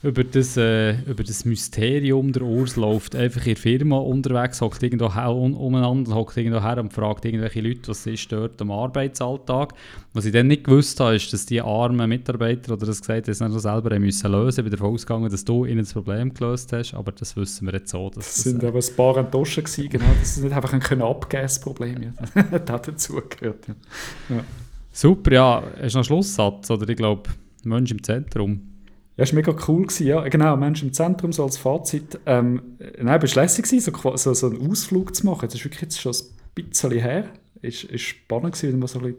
über 0.04 0.24
das, 0.24 0.58
äh, 0.58 1.00
über 1.02 1.24
das 1.24 1.46
Mysterium 1.46 2.32
der 2.32 2.42
Urs 2.42 2.76
läuft 2.76 3.16
einfach 3.16 3.42
in 3.42 3.54
der 3.54 3.58
Firma 3.58 3.98
unterwegs, 3.98 4.60
hockt 4.60 4.82
irgendwo 4.82 5.06
umeinander, 5.06 6.16
hockt 6.16 6.38
irgendwo 6.38 6.62
her 6.62 6.80
und 6.80 6.92
fragt 6.92 7.26
irgendwelche 7.26 7.62
Leute, 7.62 7.88
was 7.90 8.08
ist 8.08 8.32
dort 8.32 8.60
am 8.62 8.72
Arbeitsalltag. 8.72 9.74
Was 10.14 10.26
ich 10.26 10.32
dann 10.32 10.48
nicht 10.48 10.64
gewusst 10.64 11.00
habe, 11.00 11.16
ist, 11.16 11.32
dass 11.32 11.46
die 11.46 11.62
armen 11.62 12.10
Mitarbeiter, 12.10 12.74
oder 12.74 12.88
das 12.88 13.02
gesagt 13.02 13.28
haben, 13.28 13.54
das 13.54 13.62
selber 13.62 13.94
haben 13.94 14.02
müssen 14.02 14.32
lösen. 14.32 14.62
Ich 14.62 14.64
bin 14.64 14.72
davon 14.72 14.94
ausgegangen, 14.94 15.30
dass 15.30 15.46
du 15.46 15.66
ihnen 15.66 15.80
das 15.80 15.94
Problem 15.94 16.34
gelöst 16.34 16.74
hast, 16.74 16.96
aber 16.96 17.12
das 17.12 17.36
wissen 17.38 17.68
wir 17.68 17.74
jetzt 17.74 17.92
so. 17.92 18.10
Dass 18.10 18.26
das, 18.26 18.36
das 18.36 18.44
sind 18.44 18.64
äh, 18.64 18.68
aber 18.68 18.80
ein 18.80 18.96
paar 18.96 19.18
Enttäuschen 19.18 19.64
gewesen, 19.64 19.90
genau, 19.90 20.06
dass 20.20 20.36
sie 20.36 20.42
nicht 20.42 20.54
einfach 20.54 20.74
ein 20.74 21.02
abgeben 21.02 21.44
das 21.44 21.60
Problem. 21.60 22.14
das 22.34 22.52
hat 22.52 22.88
dazugehört. 22.88 23.68
Ja. 23.68 24.36
Ja. 24.36 24.44
Super, 24.92 25.32
ja, 25.32 25.64
hast 25.64 25.76
du 25.76 25.86
noch 25.86 25.96
einen 25.96 26.04
Schlusssatz? 26.06 26.72
Oder 26.72 26.90
ich 26.90 26.98
glaube, 26.98 27.30
Mensch 27.64 27.92
im 27.92 28.02
Zentrum. 28.02 28.71
Ja, 29.18 29.26
war 29.26 29.36
mega 29.36 29.56
cool. 29.68 29.84
Gewesen, 29.84 30.08
ja. 30.08 30.28
Genau, 30.28 30.56
Mensch 30.58 30.84
im 30.84 30.94
Zentrum, 30.94 31.34
so 31.34 31.44
als 31.44 31.58
Fazit. 31.58 32.20
Ähm, 32.26 32.62
nein, 33.02 33.22
es 33.22 33.36
war 33.36 33.44
lässig, 33.44 33.68
so, 33.68 34.16
so, 34.16 34.34
so 34.34 34.48
einen 34.48 34.70
Ausflug 34.70 35.16
zu 35.16 35.26
machen. 35.26 35.48
Das 35.48 35.56
ist 35.56 35.66
wirklich 35.66 35.82
jetzt 35.82 36.00
schon 36.00 36.14
ein 36.14 36.66
bisschen 36.66 36.92
her. 36.92 37.26
ist, 37.62 37.84
ist 37.84 38.02
spannend 38.02 38.54
gewesen, 38.54 38.80
mal 38.80 38.88
so 38.88 39.00
ein 39.00 39.16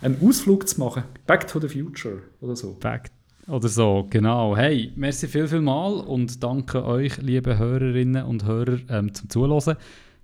einen 0.00 0.18
Ausflug 0.26 0.68
zu 0.68 0.80
machen. 0.80 1.04
Back 1.26 1.46
to 1.46 1.60
the 1.60 1.68
Future 1.68 2.22
oder 2.40 2.56
so. 2.56 2.76
Back 2.80 3.10
oder 3.48 3.68
so, 3.68 4.06
genau. 4.08 4.56
Hey, 4.56 4.92
merci 4.96 5.26
viel, 5.26 5.46
viel 5.46 5.60
mal 5.60 5.94
und 5.94 6.42
danke 6.42 6.84
euch, 6.84 7.18
liebe 7.18 7.58
Hörerinnen 7.58 8.24
und 8.24 8.44
Hörer, 8.44 8.78
ähm, 8.88 9.12
zum 9.12 9.28
Zuhören. 9.28 9.76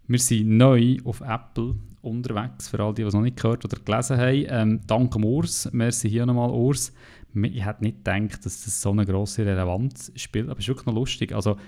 Wir 0.07 0.19
sind 0.19 0.57
neu 0.57 0.97
auf 1.05 1.21
Apple 1.21 1.75
unterwegs, 2.03 2.69
für 2.69 2.81
all 2.81 2.95
die, 2.95 3.03
die 3.03 3.09
es 3.09 3.15
noch 3.15 3.21
nicht 3.21 3.37
gehört 3.37 3.65
oder 3.65 3.77
gelesen 3.85 4.17
haben. 4.17 4.47
Ähm, 4.49 4.81
danke 4.87 5.19
Urs, 5.19 5.69
merci 5.73 6.09
hier 6.09 6.25
nochmal 6.25 6.51
Urs. 6.51 6.93
Ich 7.35 7.65
hätte 7.65 7.83
nicht 7.85 8.05
gedacht, 8.05 8.45
dass 8.45 8.65
das 8.65 8.81
so 8.81 8.91
eine 8.91 9.07
grosse 9.07 9.47
Relevanz 9.47 10.13
spielt, 10.17 10.49
aber 10.49 10.59
es 10.59 10.65
ist 10.65 10.69
wirklich 10.69 10.87
noch 10.87 10.95
lustig. 10.95 11.33
Also, 11.33 11.53
als 11.53 11.61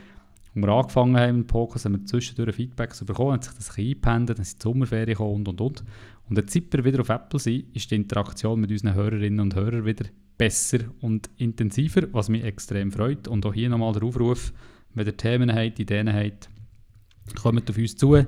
wir 0.55 0.69
angefangen 0.69 1.17
haben 1.17 1.39
im 1.41 1.47
Podcast, 1.47 1.85
haben 1.85 1.93
wir 1.93 2.05
zwischendurch 2.05 2.55
Feedback 2.55 2.95
bekommen, 3.07 3.33
hat 3.33 3.45
sich 3.45 3.55
das 3.55 3.71
ein 3.71 3.85
eingependelt, 3.85 4.39
dann 4.39 4.45
sind 4.45 4.59
die 4.59 4.63
Sommerferien 4.63 5.07
gekommen 5.07 5.35
und 5.37 5.49
und 5.49 5.61
und. 5.61 5.85
Und 6.29 6.51
seit 6.51 6.73
wir 6.73 6.85
wieder 6.85 7.01
auf 7.01 7.09
Apple 7.09 7.39
sind, 7.39 7.75
ist 7.75 7.91
die 7.91 7.97
Interaktion 7.97 8.61
mit 8.61 8.71
unseren 8.71 8.95
Hörerinnen 8.95 9.41
und 9.41 9.55
Hörern 9.55 9.85
wieder 9.85 10.07
besser 10.37 10.79
und 11.01 11.31
intensiver, 11.37 12.03
was 12.13 12.29
mich 12.29 12.45
extrem 12.45 12.91
freut. 12.91 13.29
Und 13.29 13.47
auch 13.47 13.55
hier 13.55 13.69
nochmal 13.69 13.93
der 13.93 14.03
Aufruf, 14.03 14.53
wenn 14.95 15.07
ihr 15.07 15.17
Themen 15.17 15.53
habt, 15.53 15.79
Ideen 15.79 16.13
habt, 16.13 16.49
kommt 17.41 17.71
auf 17.71 17.79
uns 17.79 17.97
zu. 17.97 18.25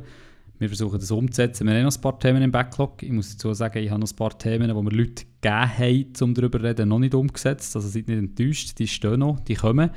Wir 0.58 0.68
versuchen 0.68 1.00
das 1.00 1.10
umzusetzen. 1.10 1.66
Wir 1.66 1.74
haben 1.74 1.84
noch 1.84 1.96
ein 1.96 2.00
paar 2.00 2.18
Themen 2.18 2.42
im 2.42 2.52
Backlog. 2.52 3.02
Ich 3.02 3.10
muss 3.10 3.32
dazu 3.32 3.52
sagen, 3.54 3.82
ich 3.82 3.90
habe 3.90 4.00
noch 4.00 4.10
ein 4.10 4.16
paar 4.16 4.38
Themen, 4.38 4.68
die 4.68 4.74
wir 4.74 4.90
Leute 4.92 5.24
gegeben 5.40 5.78
haben, 5.78 6.12
um 6.20 6.34
darüber 6.34 6.58
zu 6.60 6.64
reden, 6.64 6.88
noch 6.88 6.98
nicht 7.00 7.14
umgesetzt. 7.14 7.74
Also 7.74 7.88
seid 7.88 8.08
nicht 8.08 8.18
enttäuscht, 8.18 8.78
die 8.78 8.86
stehen 8.86 9.20
noch, 9.20 9.40
die 9.40 9.54
kommen. 9.54 9.90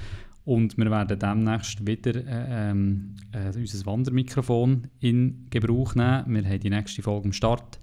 Und 0.46 0.78
wir 0.78 0.90
werden 0.90 1.20
demnächst 1.20 1.86
wieder 1.86 2.16
äh, 2.16 2.72
äh, 2.72 3.52
unser 3.56 3.86
Wandermikrofon 3.86 4.88
in 5.00 5.46
Gebrauch 5.50 5.94
nehmen. 5.94 6.26
Wir 6.28 6.46
haben 6.46 6.60
die 6.60 6.70
nächste 6.70 7.02
Folge 7.02 7.26
am 7.26 7.34
Start. 7.34 7.80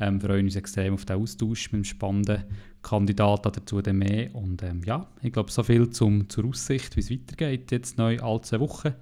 Ähm, 0.00 0.20
freuen 0.20 0.46
uns 0.46 0.56
extrem 0.56 0.94
auf 0.94 1.04
den 1.04 1.20
Austausch 1.20 1.70
mit 1.72 1.80
dem 1.80 1.84
spannenden 1.84 2.44
Kandidaten 2.82 3.52
dazu 3.52 3.82
dann 3.82 3.98
mehr. 3.98 4.34
Und 4.34 4.62
ähm, 4.62 4.80
ja, 4.84 5.06
ich 5.22 5.32
glaube, 5.32 5.50
so 5.50 5.62
viel 5.62 5.90
zum, 5.90 6.28
zur 6.28 6.46
Aussicht, 6.46 6.96
wie 6.96 7.00
es 7.00 7.10
weitergeht, 7.10 7.70
jetzt 7.70 7.98
neu 7.98 8.18
alle 8.18 8.40
zwei 8.40 8.60
Wochen. 8.60 8.94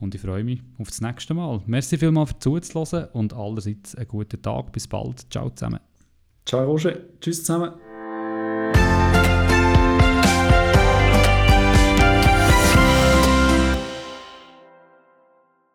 Und 0.00 0.14
ich 0.14 0.20
freue 0.20 0.44
mich 0.44 0.60
auf 0.78 0.88
das 0.88 1.00
nächste 1.00 1.34
Mal. 1.34 1.60
Merci 1.66 1.98
vielmals 1.98 2.30
für 2.30 2.38
zuzuhören 2.38 3.08
und 3.12 3.32
allerseits 3.32 3.94
einen 3.96 4.08
guten 4.08 4.40
Tag. 4.40 4.72
Bis 4.72 4.86
bald. 4.86 5.26
Ciao 5.30 5.50
zusammen. 5.50 5.80
Ciao 6.46 6.64
Roger. 6.64 6.96
Tschüss 7.20 7.44
zusammen. 7.44 7.72